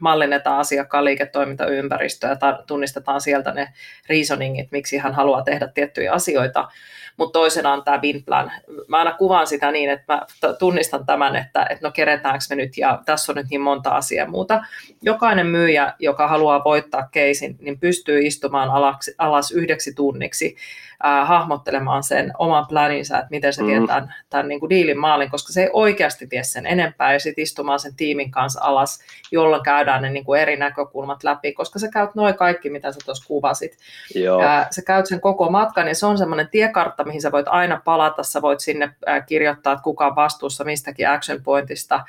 [0.00, 3.68] mallinnetaan asiakkaan liiketoimintaympäristöä ja tunnistetaan sieltä ne
[4.08, 6.68] reasoningit, miksi hän haluaa tehdä tiettyjä asioita.
[7.16, 8.52] Mutta toisena on tämä plan.
[8.88, 10.26] Mä aina kuvaan sitä niin, että mä
[10.58, 14.28] tunnistan tämän, että, että no keretäänkö me nyt ja tässä on nyt niin monta asiaa
[14.28, 14.64] muuta.
[15.02, 20.56] Jokainen myyjä, joka haluaa voittaa keisin, niin pystyy istumaan alaksi, alas yhdeksi tunniksi
[21.04, 23.68] äh, hahmottelemaan sen oman planinsa, että miten se mm.
[23.68, 27.20] vie tämän, tämän niin kuin diilin maalin, koska se ei oikeasti vie sen enempää ja
[27.20, 29.00] sitten istumaan sen tiimin kanssa alas,
[29.32, 32.98] jolloin käydään ne niin kuin eri näkökulmat läpi, koska sä käyt noin kaikki, mitä sä
[33.04, 33.78] tuossa kuvasit.
[34.14, 34.42] Joo.
[34.42, 37.80] Äh, sä käyt sen koko matkan ja se on semmoinen tiekartta, mihin sä voit aina
[37.84, 42.04] palata, sä voit sinne äh, kirjoittaa, että kuka on vastuussa mistäkin action pointista,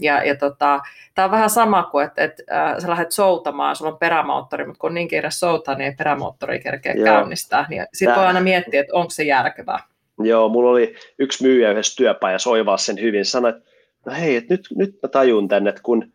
[0.00, 0.80] ja, ja tota,
[1.14, 4.78] tämä on vähän sama kuin, että, että äh, sä lähdet soutamaan, sulla on perämoottori, mutta
[4.78, 7.04] kun on niin kiire soutaa, niin ei perämoottori kerkeä Joo.
[7.04, 7.66] käynnistää.
[7.68, 9.78] Niin sitten voi aina miettiä, että onko se järkevää.
[10.22, 13.24] Joo, mulla oli yksi myyjä yhdessä työpajassa oivaa sen hyvin.
[13.24, 13.70] Sanoi, että
[14.06, 16.12] no hei, että nyt, nyt mä tajun tänne, että kun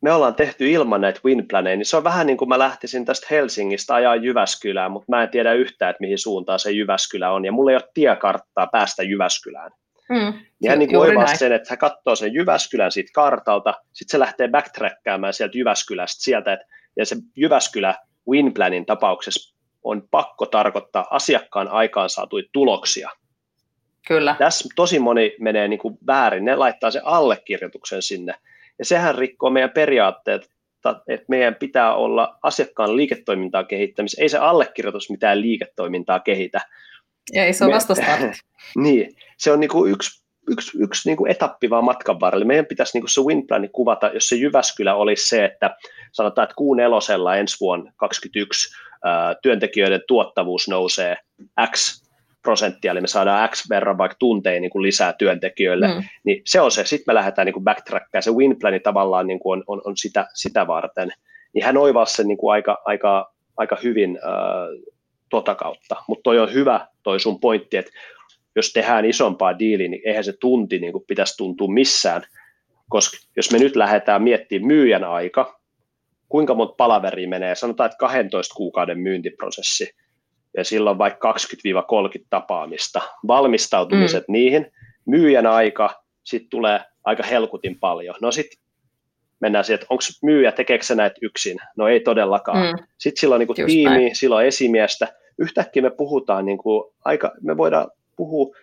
[0.00, 3.26] me ollaan tehty ilman näitä winplaneja, niin se on vähän niin kuin mä lähtisin tästä
[3.30, 7.52] Helsingistä ajaa Jyväskylään, mutta mä en tiedä yhtään, että mihin suuntaan se Jyväskylä on, ja
[7.52, 9.70] mulla ei ole tiekarttaa päästä Jyväskylään.
[10.08, 14.18] Mm, niin hän niin oivaa sen, että hän katsoo sen Jyväskylän siitä kartalta, sitten se
[14.18, 17.94] lähtee backtrackkaamaan sieltä Jyväskylästä sieltä, että, ja se Jyväskylä
[18.28, 23.10] Winplanin tapauksessa on pakko tarkoittaa asiakkaan aikaansaatuja tuloksia.
[24.06, 24.36] Kyllä.
[24.38, 28.34] Tässä tosi moni menee niin kuin väärin, ne laittaa sen allekirjoituksen sinne,
[28.78, 30.50] ja sehän rikkoo meidän periaatteet,
[31.08, 34.22] että meidän pitää olla asiakkaan liiketoimintaa kehittämisessä.
[34.22, 36.60] Ei se allekirjoitus mitään liiketoimintaa kehitä,
[37.32, 37.94] ei, se on vasta
[38.76, 42.46] Niin, se on niinku yksi, yksi, yksi niinku etappi vaan matkan varrella.
[42.46, 45.76] Meidän pitäisi niinku se winplani kuvata, jos se Jyväskylä olisi se, että
[46.12, 51.16] sanotaan, että kuun elosella ensi vuonna 2021 ää, työntekijöiden tuottavuus nousee
[51.70, 52.04] X
[52.42, 56.02] prosenttia, eli me saadaan X verran vaikka tunteja niin kuin lisää työntekijöille, mm.
[56.24, 56.84] niin se on se.
[56.84, 60.66] Sitten me lähdetään niin backtrackkaamaan, se winplani tavallaan niin kuin on, on, on sitä, sitä
[60.66, 61.12] varten.
[61.52, 64.93] Niin hän oivasi sen niin kuin aika, aika, aika hyvin äh,
[65.34, 65.96] tota kautta.
[66.08, 67.90] Mutta toi on hyvä toi sun pointti, että
[68.56, 72.22] jos tehdään isompaa diiliä, niin eihän se tunti niin kuin pitäisi tuntua missään,
[72.88, 75.60] koska jos me nyt lähdetään miettimään myyjän aika,
[76.28, 79.90] kuinka monta palaveria menee, sanotaan, että 12 kuukauden myyntiprosessi,
[80.56, 84.32] ja silloin vaikka 20-30 tapaamista, valmistautumiset mm.
[84.32, 84.66] niihin,
[85.06, 88.14] myyjän aika, sitten tulee aika helkutin paljon.
[88.22, 88.58] No sitten
[89.40, 91.58] mennään siihen, että onko myyjä, tekeekö se näitä yksin?
[91.76, 92.66] No ei todellakaan.
[92.66, 92.84] Mm.
[92.98, 94.16] Sitten silloin niin kuin tiimi, näin.
[94.16, 95.08] silloin esimiestä,
[95.38, 98.56] yhtäkkiä me puhutaan, niin kuin aika, me voidaan puhua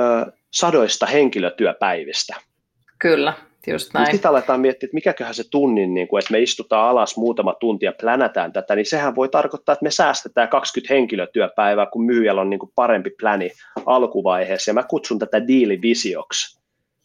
[0.00, 2.34] ö, sadoista henkilötyöpäivistä.
[2.98, 3.32] Kyllä,
[3.66, 4.10] just näin.
[4.10, 7.86] Sitten aletaan miettiä, että mikäköhän se tunnin, niin kuin, että me istutaan alas muutama tunti
[7.86, 12.50] ja plänätään tätä, niin sehän voi tarkoittaa, että me säästetään 20 henkilötyöpäivää, kun myyjällä on
[12.50, 13.50] niin kuin parempi pläni
[13.86, 16.60] alkuvaiheessa, ja mä kutsun tätä diilivisioksi.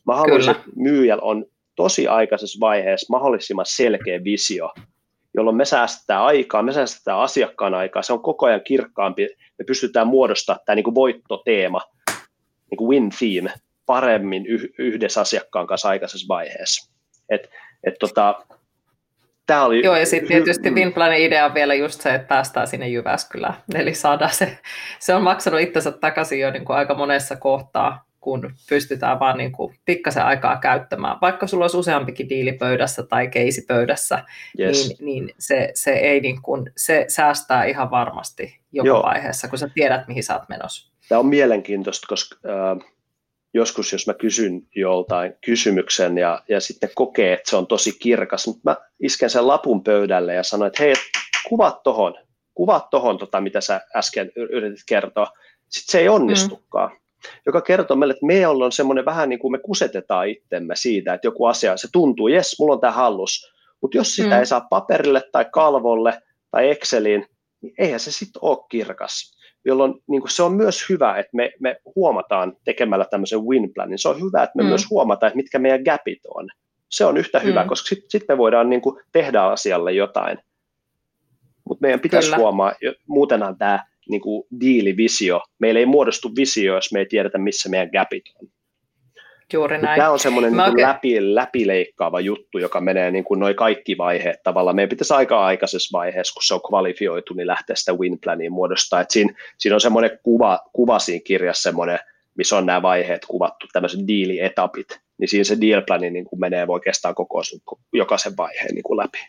[0.05, 1.45] Mä haluaisin, että myyjällä on
[1.75, 4.73] tosi aikaisessa vaiheessa mahdollisimman selkeä visio,
[5.39, 9.27] jolloin me säästetään aikaa, me säästetään asiakkaan aikaa, se on koko ajan kirkkaampi,
[9.59, 11.81] me pystytään muodostamaan tämä niin kuin voittoteema,
[12.71, 13.53] niin kuin win theme,
[13.85, 14.45] paremmin
[14.77, 16.91] yhdessä asiakkaan kanssa aikaisessa vaiheessa.
[17.29, 17.49] Et,
[17.83, 18.45] et tota,
[19.45, 22.87] Tämä oli Joo, ja sitten tietysti Winplanin idea on vielä just se, että päästään sinne
[22.87, 23.53] Jyväskylään.
[23.75, 24.57] Eli saadaan se,
[24.99, 29.51] se on maksanut itsensä takaisin jo niin kuin aika monessa kohtaa, kun pystytään vaan niin
[29.51, 31.17] kuin pikkasen aikaa käyttämään.
[31.21, 34.23] Vaikka sulla olisi useampikin diili pöydässä tai keisi pöydässä,
[34.59, 34.87] yes.
[34.87, 39.03] niin, niin se, se, ei niin kuin, se säästää ihan varmasti joka Joo.
[39.03, 40.91] vaiheessa, kun sä tiedät, mihin sä oot menossa.
[41.09, 42.93] Tämä on mielenkiintoista, koska äh,
[43.53, 48.47] joskus jos mä kysyn joltain kysymyksen ja, ja sitten kokee, että se on tosi kirkas,
[48.47, 50.93] mutta mä isken sen lapun pöydälle ja sanon, että hei,
[51.47, 52.15] kuvat tohon,
[52.53, 55.27] kuvat tohon, tota, mitä sä äsken yritit kertoa.
[55.69, 56.91] Sitten se ei onnistukaan.
[56.91, 56.99] Mm
[57.45, 61.27] joka kertoo meille, että me ollaan semmoinen vähän niin kuin me kusetetaan itsemme siitä, että
[61.27, 64.39] joku asia, se tuntuu, jes, mulla on tämä hallus, mutta jos sitä mm.
[64.39, 67.25] ei saa paperille tai kalvolle tai Exceliin,
[67.61, 69.39] niin eihän se sitten ole kirkas.
[69.65, 73.97] Jolloin niin kuin se on myös hyvä, että me, me huomataan tekemällä tämmöisen win-planin.
[73.97, 74.69] Se on hyvä, että me mm.
[74.69, 76.47] myös huomataan, että mitkä meidän gapit on.
[76.89, 77.69] Se on yhtä hyvä, mm.
[77.69, 80.37] koska sitten sit me voidaan niin kuin tehdä asialle jotain.
[81.63, 82.37] Mutta meidän pitäisi Kyllä.
[82.37, 82.73] huomaa,
[83.07, 85.41] muutenhan tämä niin kuin diilivisio.
[85.59, 88.47] Meillä ei muodostu visio, jos me ei tiedetä, missä meidän gapit on.
[89.53, 89.97] Juuri näin.
[89.97, 90.87] Tämä on semmoinen niin oikein...
[90.87, 94.75] läpi, läpileikkaava juttu, joka menee niin kuin noin kaikki vaiheet tavallaan.
[94.75, 99.01] Meidän pitäisi aika aikaisessa vaiheessa, kun se on kvalifioitu, niin lähteä sitä winplaniin muodostaa.
[99.01, 101.99] Et siinä, siinä on semmoinen kuva, kuva siinä kirjassa semmoinen,
[102.37, 104.99] missä on nämä vaiheet kuvattu, tämmöiset diilietapit.
[105.17, 107.59] Niin siinä se dealplani niin kuin menee oikeastaan koko sen,
[107.93, 109.19] jokaisen vaiheen niin kuin läpi.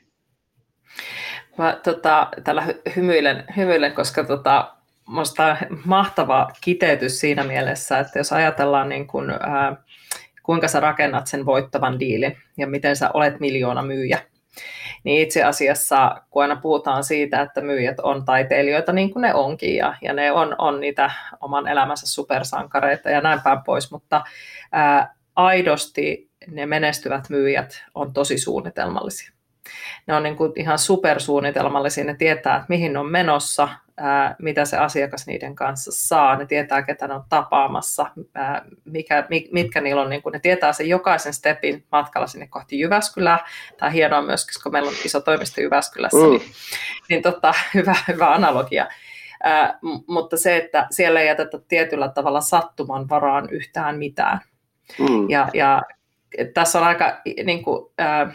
[1.60, 2.64] Mä tota, tällä
[2.96, 4.74] hymyilen, hymyilen koska tota,
[5.08, 9.76] minusta mahtava kiteytys siinä mielessä, että jos ajatellaan niin kuin, ää,
[10.42, 14.18] kuinka sä rakennat sen voittavan diilin ja miten sä olet miljoona myyjä,
[15.04, 19.76] niin itse asiassa, kun aina puhutaan siitä, että myyjät on taiteilijoita, niin kuin ne onkin,
[19.76, 24.24] ja, ja ne on, on niitä oman elämänsä supersankareita ja näin päin pois, mutta
[24.72, 29.39] ää, aidosti ne menestyvät myyjät on tosi suunnitelmallisia
[30.06, 33.68] Ne on niin kuin ihan supersuunnitelmallisia, ne tietää, että mihin on menossa,
[34.00, 39.26] ää, mitä se asiakas niiden kanssa saa, ne tietää, ketä ne on tapaamassa, ää, mikä,
[39.52, 43.38] mitkä niillä on, niin kuin, ne tietää sen jokaisen stepin matkalla sinne kohti Jyväskylää.
[43.78, 46.30] Tämä on hienoa myös, koska meillä on iso toimisto Jyväskylässä, mm.
[46.30, 46.42] niin,
[47.08, 48.88] niin tota, hyvä, hyvä analogia.
[49.42, 54.40] Ää, mutta se, että siellä ei jätetä tietyllä tavalla sattuman varaan yhtään mitään.
[54.98, 55.30] Mm.
[55.30, 55.82] Ja, ja
[56.54, 58.32] tässä on aika, niin kuin, ää,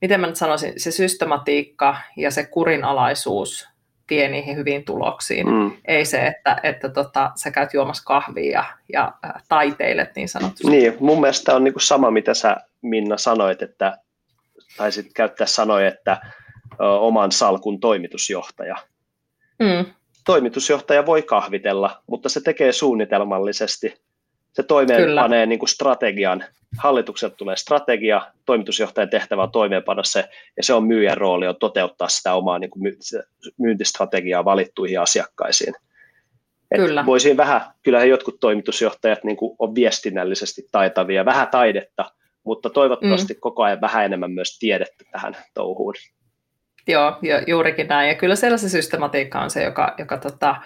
[0.00, 3.68] miten mä nyt sanoisin, se systematiikka ja se kurinalaisuus
[4.10, 5.48] vie niihin hyviin tuloksiin.
[5.48, 5.72] Mm.
[5.84, 10.70] Ei se, että, että tota, sä käyt juomassa kahvia ja, ja ää, taiteilet niin sanotusti.
[10.70, 13.98] Niin, mun mielestä on niin sama, mitä sä Minna sanoit, että
[14.76, 16.20] taisit käyttää sanoja, että
[16.80, 18.76] ö, oman salkun toimitusjohtaja.
[19.58, 19.92] Mm.
[20.24, 24.00] Toimitusjohtaja voi kahvitella, mutta se tekee suunnitelmallisesti
[24.56, 26.44] se toimeenpanee niin kuin strategian,
[26.78, 32.08] hallitukselta tulee strategia, toimitusjohtajan tehtävä on toimeenpanna se, ja se on myyjän rooli on toteuttaa
[32.08, 32.82] sitä omaa niin kuin
[33.58, 35.74] myyntistrategiaa valittuihin asiakkaisiin.
[36.70, 37.06] Et Kyllä.
[37.06, 42.10] Voisin vähän, kyllähän jotkut toimitusjohtajat niin kuin on viestinnällisesti taitavia, vähän taidetta,
[42.44, 43.40] mutta toivottavasti mm.
[43.40, 45.94] koko ajan vähän enemmän myös tiedettä tähän touhuun.
[46.86, 48.08] Joo, jo, juurikin näin.
[48.08, 50.56] Ja kyllä siellä se systematiikka on se, joka, joka tota,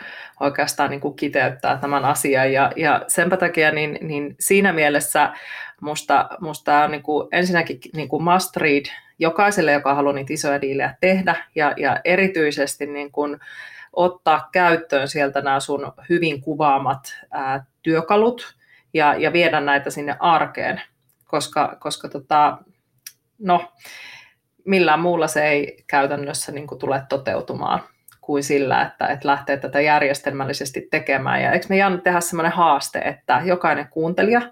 [0.40, 2.52] oikeastaan niin kuin kiteyttää tämän asian.
[2.52, 5.32] Ja, ja senpä takia niin, niin siinä mielessä
[5.80, 8.86] musta, musta on niin kuin, ensinnäkin niin kuin must read
[9.18, 11.36] jokaiselle, joka haluaa niitä isoja diilejä tehdä.
[11.54, 13.40] Ja, ja erityisesti niin kuin,
[13.92, 17.00] ottaa käyttöön sieltä nämä sun hyvin kuvaamat
[17.30, 18.56] ää, työkalut
[18.94, 20.82] ja, ja viedä näitä sinne arkeen.
[21.24, 22.58] Koska, koska tota,
[23.38, 23.72] no,
[24.64, 27.80] millään muulla se ei käytännössä niin kuin tule toteutumaan
[28.20, 31.42] kuin sillä, että, että lähtee tätä järjestelmällisesti tekemään.
[31.42, 34.42] Ja eikö me Janne tehdä sellainen haaste, että jokainen kuuntelija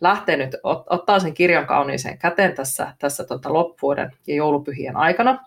[0.00, 0.56] lähtee nyt,
[0.90, 5.38] ottaa sen kirjan kauniiseen käteen tässä, tässä tota loppuvuoden ja joulupyhien aikana,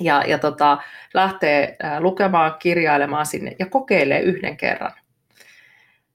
[0.00, 0.78] ja, ja tota,
[1.14, 4.92] lähtee lukemaan, kirjailemaan sinne ja kokeilee yhden kerran,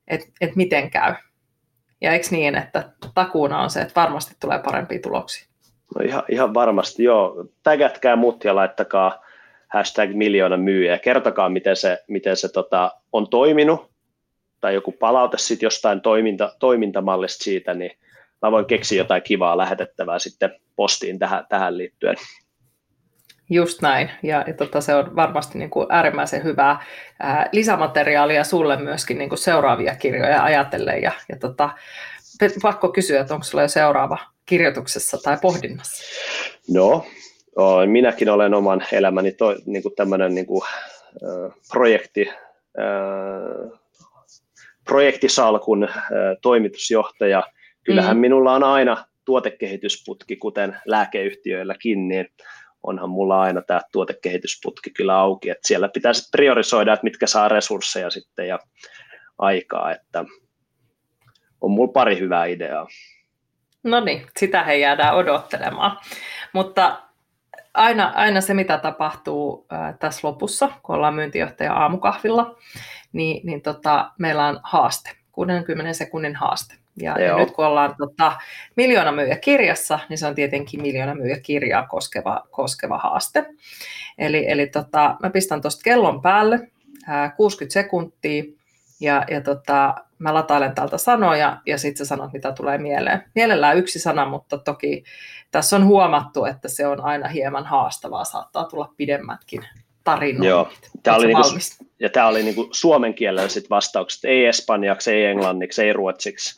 [0.07, 1.15] että et miten käy.
[2.01, 5.46] Ja eikö niin, että takuuna on se, että varmasti tulee parempia tuloksia.
[5.95, 7.45] No ihan, ihan varmasti, joo.
[7.63, 9.25] Tägätkää mut ja laittakaa
[9.67, 10.99] hashtag miljoona myyjä.
[10.99, 13.91] Kertokaa, miten se, miten se tota, on toiminut,
[14.61, 17.91] tai joku palaute sitten jostain toiminta, toimintamallista siitä, niin
[18.41, 22.15] mä voin keksiä jotain kivaa lähetettävää sitten postiin tähän, tähän liittyen.
[23.49, 26.85] Just näin, ja, ja tota, se on varmasti niin kuin äärimmäisen hyvää
[27.19, 31.69] ää, lisämateriaalia sulle myöskin niin kuin seuraavia kirjoja ajatellen, ja, ja tota,
[32.61, 34.17] pakko kysyä, että onko sulla jo seuraava
[34.47, 36.03] kirjoituksessa tai pohdinnassa?
[36.69, 37.05] No,
[37.85, 40.61] minäkin olen oman elämäni to, niin kuin tämmöinen niin kuin,
[41.23, 42.29] äh, projekti,
[42.79, 43.79] äh,
[44.83, 45.93] projektisalkun äh,
[46.41, 47.43] toimitusjohtaja.
[47.83, 48.21] Kyllähän mm.
[48.21, 52.27] minulla on aina tuotekehitysputki, kuten lääkeyhtiöilläkin, niin
[52.83, 58.09] onhan mulla aina tämä tuotekehitysputki kyllä auki, että siellä pitäisi priorisoida, että mitkä saa resursseja
[58.09, 58.59] sitten ja
[59.37, 60.25] aikaa, että
[61.61, 62.87] on mulla pari hyvää ideaa.
[63.83, 65.97] No niin, sitä he jäädään odottelemaan.
[66.53, 67.01] Mutta
[67.73, 72.55] aina, aina se, mitä tapahtuu ää, tässä lopussa, kun ollaan myyntijohtaja aamukahvilla,
[73.13, 76.75] niin, niin tota, meillä on haaste, 60 sekunnin haaste.
[77.01, 78.31] Ja, ja nyt kun ollaan tota,
[78.75, 83.45] miljoona myyjä kirjassa, niin se on tietenkin miljoona myyjä kirjaa koskeva, koskeva haaste.
[84.17, 86.71] Eli, eli tota, mä pistän tuosta kellon päälle
[87.07, 88.43] ää, 60 sekuntia,
[88.99, 93.23] ja, ja tota, mä latailen täältä sanoja ja sitten sä sanot, mitä tulee mieleen.
[93.35, 95.03] Mielellään yksi sana, mutta toki
[95.51, 99.65] tässä on huomattu, että se on aina hieman haastavaa, saattaa tulla pidemmätkin
[100.03, 100.47] tarinoita.
[100.47, 100.69] Joo,
[101.03, 101.43] tämä oli, niinku,
[101.99, 106.55] ja tämä oli niinku suomen kielellä sit vastaukset, ei espanjaksi, ei englanniksi, ei ruotsiksi,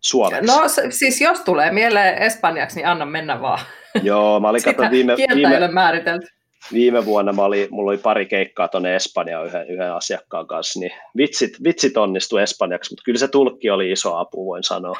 [0.00, 0.46] suomeksi.
[0.46, 3.60] No siis jos tulee mieleen espanjaksi, niin anna mennä vaan.
[4.02, 6.35] Joo, mä olin katsonut viime, viime, määritelty
[6.72, 10.92] viime vuonna mä oli, mulla oli pari keikkaa tuonne Espanjaan yhden, yhden asiakkaan kanssa, niin
[11.16, 14.96] vitsit, vitsit onnistui espanjaksi, mutta kyllä se tulkki oli iso apu, voin sanoa.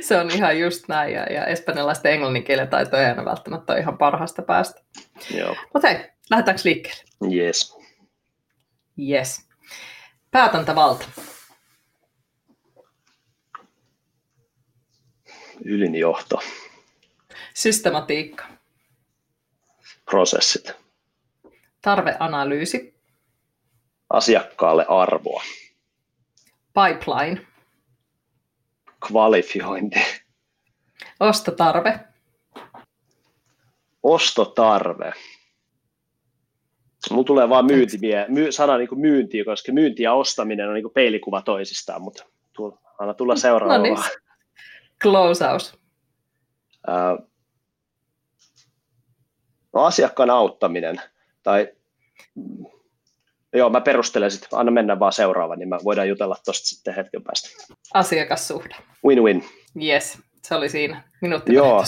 [0.00, 3.80] se on ihan just näin, ja, ja espanjalaisten englannin kielen taito ei aina välttämättä ole
[3.80, 4.82] ihan parhaasta päästä.
[5.38, 5.56] Joo.
[5.74, 7.02] Mutta hei, lähdetäänkö liikkeelle?
[7.34, 7.76] Yes.
[9.10, 9.48] Yes.
[10.30, 11.06] Päätäntävalta.
[15.64, 16.40] Ylinjohto.
[17.54, 18.55] Systematiikka
[20.10, 20.72] prosessit.
[21.82, 23.00] Tarveanalyysi.
[24.10, 25.42] Asiakkaalle arvoa.
[26.74, 27.46] Pipeline.
[29.08, 30.00] Kvalifiointi.
[31.20, 32.00] Ostotarve.
[34.02, 35.12] Ostotarve.
[37.10, 37.98] Mulla tulee vaan myynti,
[38.28, 42.24] my, sana niin kuin myynti, koska myynti ja ostaminen on niin kuin peilikuva toisistaan, mutta
[42.52, 43.80] tulla, anna tulla seuraavaan.
[43.80, 43.98] No niin.
[45.02, 45.78] Close out.
[46.88, 47.28] Uh,
[49.76, 51.00] No asiakkaan auttaminen
[51.42, 51.68] tai
[53.54, 57.22] Joo, mä perustelen sitten, anna mennä vaan seuraava, niin mä voidaan jutella tuosta sitten hetken
[57.22, 57.48] päästä.
[57.94, 58.74] Asiakassuhde.
[59.06, 59.44] Win-win.
[59.82, 61.02] Yes, se oli siinä.
[61.20, 61.82] Minuutti Joo,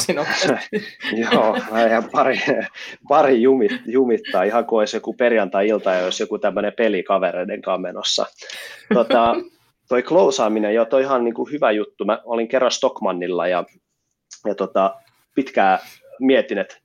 [1.33, 1.57] Joo
[1.89, 2.41] ihan pari,
[3.09, 7.81] pari jumit, jumittaa, ihan kuin olisi joku perjantai-ilta ja olisi joku tämmöinen peli kavereiden kanssa
[7.81, 8.27] menossa.
[8.95, 9.35] Tota,
[9.89, 12.05] toi klousaaminen, joo, toi ihan niin kuin hyvä juttu.
[12.05, 13.65] Mä olin kerran Stockmannilla ja,
[14.47, 14.95] ja tota,
[15.35, 15.79] pitkään
[16.21, 16.77] mietin, että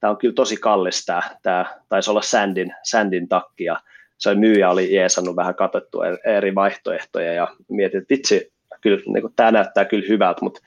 [0.00, 3.80] tämä on kyllä tosi kallis tämä, tämä taisi olla Sandin, Sandin takki ja
[4.18, 9.32] se myyjä oli jeesannut vähän katsottua eri vaihtoehtoja ja mietin, että vitsi, kyllä, niin kuin,
[9.36, 10.60] tämä näyttää kyllä hyvältä, mutta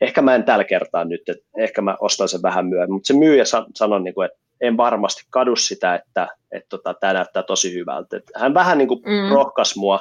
[0.00, 3.14] ehkä mä en tällä kertaa nyt, että ehkä mä ostan sen vähän myöhemmin, mutta se
[3.14, 3.44] myyjä
[3.74, 8.16] sanoi, niin kuin, että en varmasti kadu sitä, että, että tota, tämä näyttää tosi hyvältä.
[8.16, 9.34] Että hän vähän niin kuin mm.
[9.34, 10.00] rohkas mua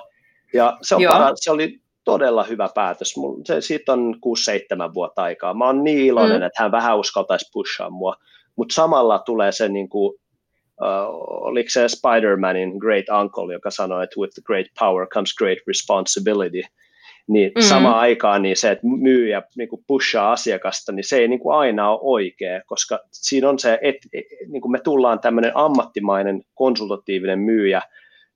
[0.53, 3.13] ja se, on para, se oli todella hyvä päätös.
[3.45, 4.15] Se, siitä on
[4.89, 5.53] 6-7 vuotta aikaa.
[5.53, 6.45] Mä oon niin iloinen, mm.
[6.45, 8.15] että hän vähän uskaltaisi pushaa mua,
[8.55, 10.15] mutta samalla tulee se niin kuin,
[10.81, 16.61] uh, oliko se Spider-Manin Great Uncle, joka sanoi, että with great power comes great responsibility,
[17.27, 17.69] niin mm-hmm.
[17.69, 21.55] samaan aikaan niin se, että myyjä niin kuin pushaa asiakasta, niin se ei niin kuin
[21.57, 24.07] aina ole oikea, koska siinä on se, että
[24.47, 27.81] niin kuin me tullaan tämmöinen ammattimainen konsultatiivinen myyjä,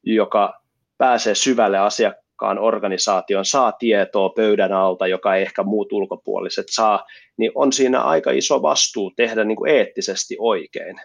[0.03, 0.61] joka
[0.97, 2.27] pääsee syvälle asiakkaan
[2.60, 7.06] organisaation, saa tietoa pöydän alta, joka ei ehkä muut ulkopuoliset saa,
[7.38, 10.96] niin on siinä aika iso vastuu tehdä niin kuin eettisesti oikein.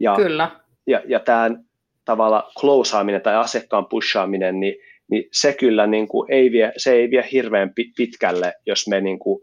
[0.00, 0.50] Ja, Kyllä.
[0.86, 1.50] Ja, ja tämä
[2.04, 4.74] tavalla klousaaminen tai asiakkaan pushaaminen, niin,
[5.10, 9.18] niin se kyllä niin kuin ei, vie, se ei vie hirveän pitkälle, jos me niin
[9.18, 9.42] kuin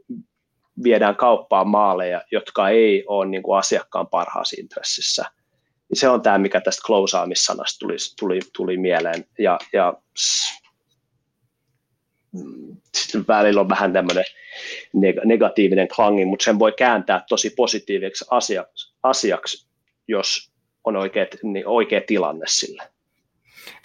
[0.84, 5.26] viedään kauppaan maaleja, jotka ei ole niin kuin asiakkaan parhaassa intressissä.
[5.94, 9.26] Se on tämä, mikä tästä klousaamissanasta tuli, tuli, tuli mieleen.
[9.40, 9.94] Ja, ja
[13.28, 14.24] välillä on vähän tämmöinen
[15.26, 19.68] negatiivinen klangi, mutta sen voi kääntää tosi positiiviseksi asiaksi, asiaksi
[20.08, 20.52] jos
[20.84, 22.84] on oikea, niin oikea tilanne sille.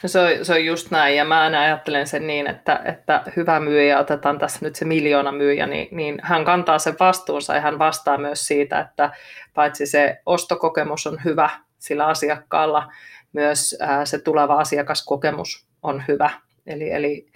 [0.02, 3.22] No se, on, se on just näin, ja mä aina ajattelen sen niin, että, että
[3.36, 7.60] hyvä myyjä, otetaan tässä nyt se miljoona myyjä, niin, niin hän kantaa sen vastuunsa ja
[7.60, 9.10] hän vastaa myös siitä, että
[9.54, 12.92] paitsi se ostokokemus on hyvä sillä asiakkaalla,
[13.32, 16.30] myös ää, se tuleva asiakaskokemus on hyvä.
[16.66, 17.26] Eli, eli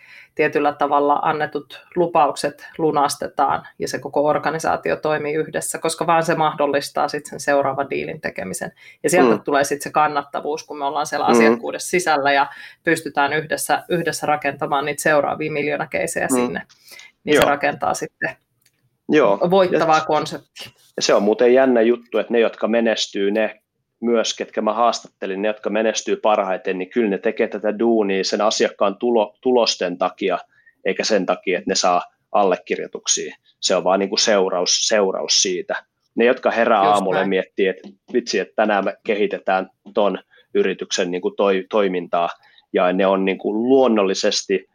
[0.41, 7.09] tietyllä tavalla annetut lupaukset lunastetaan ja se koko organisaatio toimii yhdessä, koska vaan se mahdollistaa
[7.09, 8.73] sitten sen seuraavan diilin tekemisen.
[9.03, 9.43] Ja sieltä mm.
[9.43, 11.33] tulee sitten se kannattavuus, kun me ollaan siellä mm.
[11.33, 12.47] asiakkuudessa sisällä ja
[12.85, 16.35] pystytään yhdessä, yhdessä rakentamaan niitä seuraavia miljoonakeisejä mm.
[16.35, 16.63] sinne.
[17.25, 17.43] Niin Joo.
[17.43, 18.37] se rakentaa sitten
[19.09, 19.39] Joo.
[19.51, 20.71] voittavaa ja, konseptia.
[21.01, 23.60] Se on muuten jännä juttu, että ne, jotka menestyy, ne
[24.01, 28.41] myös, ketkä mä haastattelin, ne, jotka menestyy parhaiten, niin kyllä ne tekee tätä duunia sen
[28.41, 30.39] asiakkaan tulo, tulosten takia,
[30.85, 33.37] eikä sen takia, että ne saa allekirjoituksia.
[33.61, 35.75] Se on vaan niin kuin seuraus, seuraus siitä.
[36.15, 40.19] Ne, jotka herää Just aamulla ja miettii, että vitsi, että tänään me kehitetään ton
[40.55, 42.29] yrityksen niin kuin toi, toimintaa,
[42.73, 44.67] ja ne on niin kuin luonnollisesti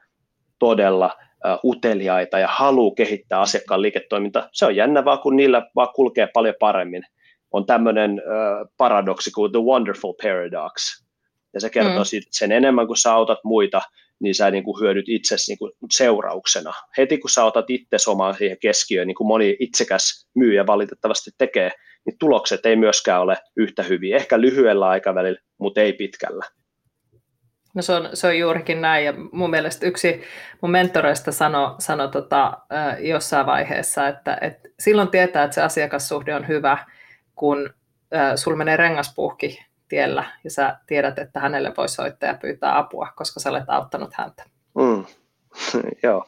[0.59, 4.49] todella uh, uteliaita ja haluaa kehittää asiakkaan liiketoimintaa.
[4.51, 7.03] Se on jännä vaan, kun niillä vaan kulkee paljon paremmin
[7.55, 8.21] on tämmöinen
[8.77, 11.03] paradoksi kuin The Wonderful Paradox.
[11.53, 12.05] Ja se kertoo mm.
[12.05, 13.81] siitä, että sen enemmän kuin sä autat muita,
[14.19, 16.73] niin sä niin kuin hyödyt itsesi niin kuin seurauksena.
[16.97, 21.71] Heti kun sä otat itse omaan siihen keskiöön, niin kuin moni itsekäs myyjä valitettavasti tekee,
[22.05, 24.15] niin tulokset ei myöskään ole yhtä hyviä.
[24.15, 26.45] Ehkä lyhyellä aikavälillä, mutta ei pitkällä.
[27.73, 30.21] No se on, se on juurikin näin, ja mun mielestä yksi
[30.61, 32.57] mun mentoreista sanoi sano tota,
[32.99, 36.77] jossain vaiheessa, että, että silloin tietää, että se asiakassuhde on hyvä,
[37.35, 37.73] kun
[38.15, 43.07] äh, sulla menee rengaspuhki tiellä ja sä tiedät, että hänelle voi soittaa ja pyytää apua,
[43.15, 44.43] koska sä olet auttanut häntä.
[44.75, 45.05] Mm.
[46.03, 46.25] Joo,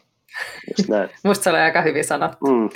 [0.78, 1.10] just näin.
[1.24, 2.46] Musta se oli aika hyvin sanottu.
[2.46, 2.70] Mm.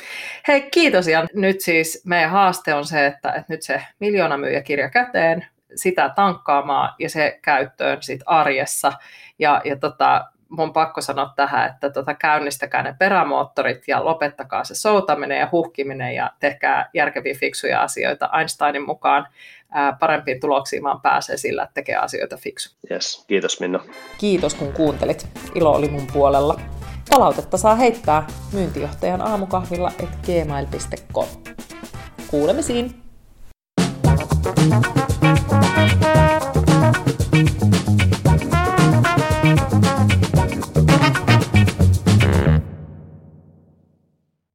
[0.47, 4.89] Hei, kiitos ja nyt siis meidän haaste on se, että, että nyt se miljoona myyjäkirja
[4.89, 8.93] käteen, sitä tankkaamaan ja se käyttöön sit arjessa.
[9.39, 14.75] Ja, ja tota, mun pakko sanoa tähän, että tota, käynnistäkää ne perämoottorit ja lopettakaa se
[14.75, 18.29] soutaminen ja huhkiminen ja tehkää järkeviä fiksuja asioita.
[18.39, 19.27] Einsteinin mukaan
[19.71, 22.75] ää, parempiin tuloksiin vaan pääsee sillä, että tekee asioita fiksu.
[22.91, 23.25] Yes.
[23.27, 23.79] Kiitos Minna.
[24.17, 25.27] Kiitos kun kuuntelit.
[25.55, 26.59] Ilo oli mun puolella.
[27.09, 31.27] Palautetta saa heittää myyntijohtajan aamukahvilla et gmail.com.
[32.27, 33.01] Kuulemisiin!
[37.31, 38.00] Thank you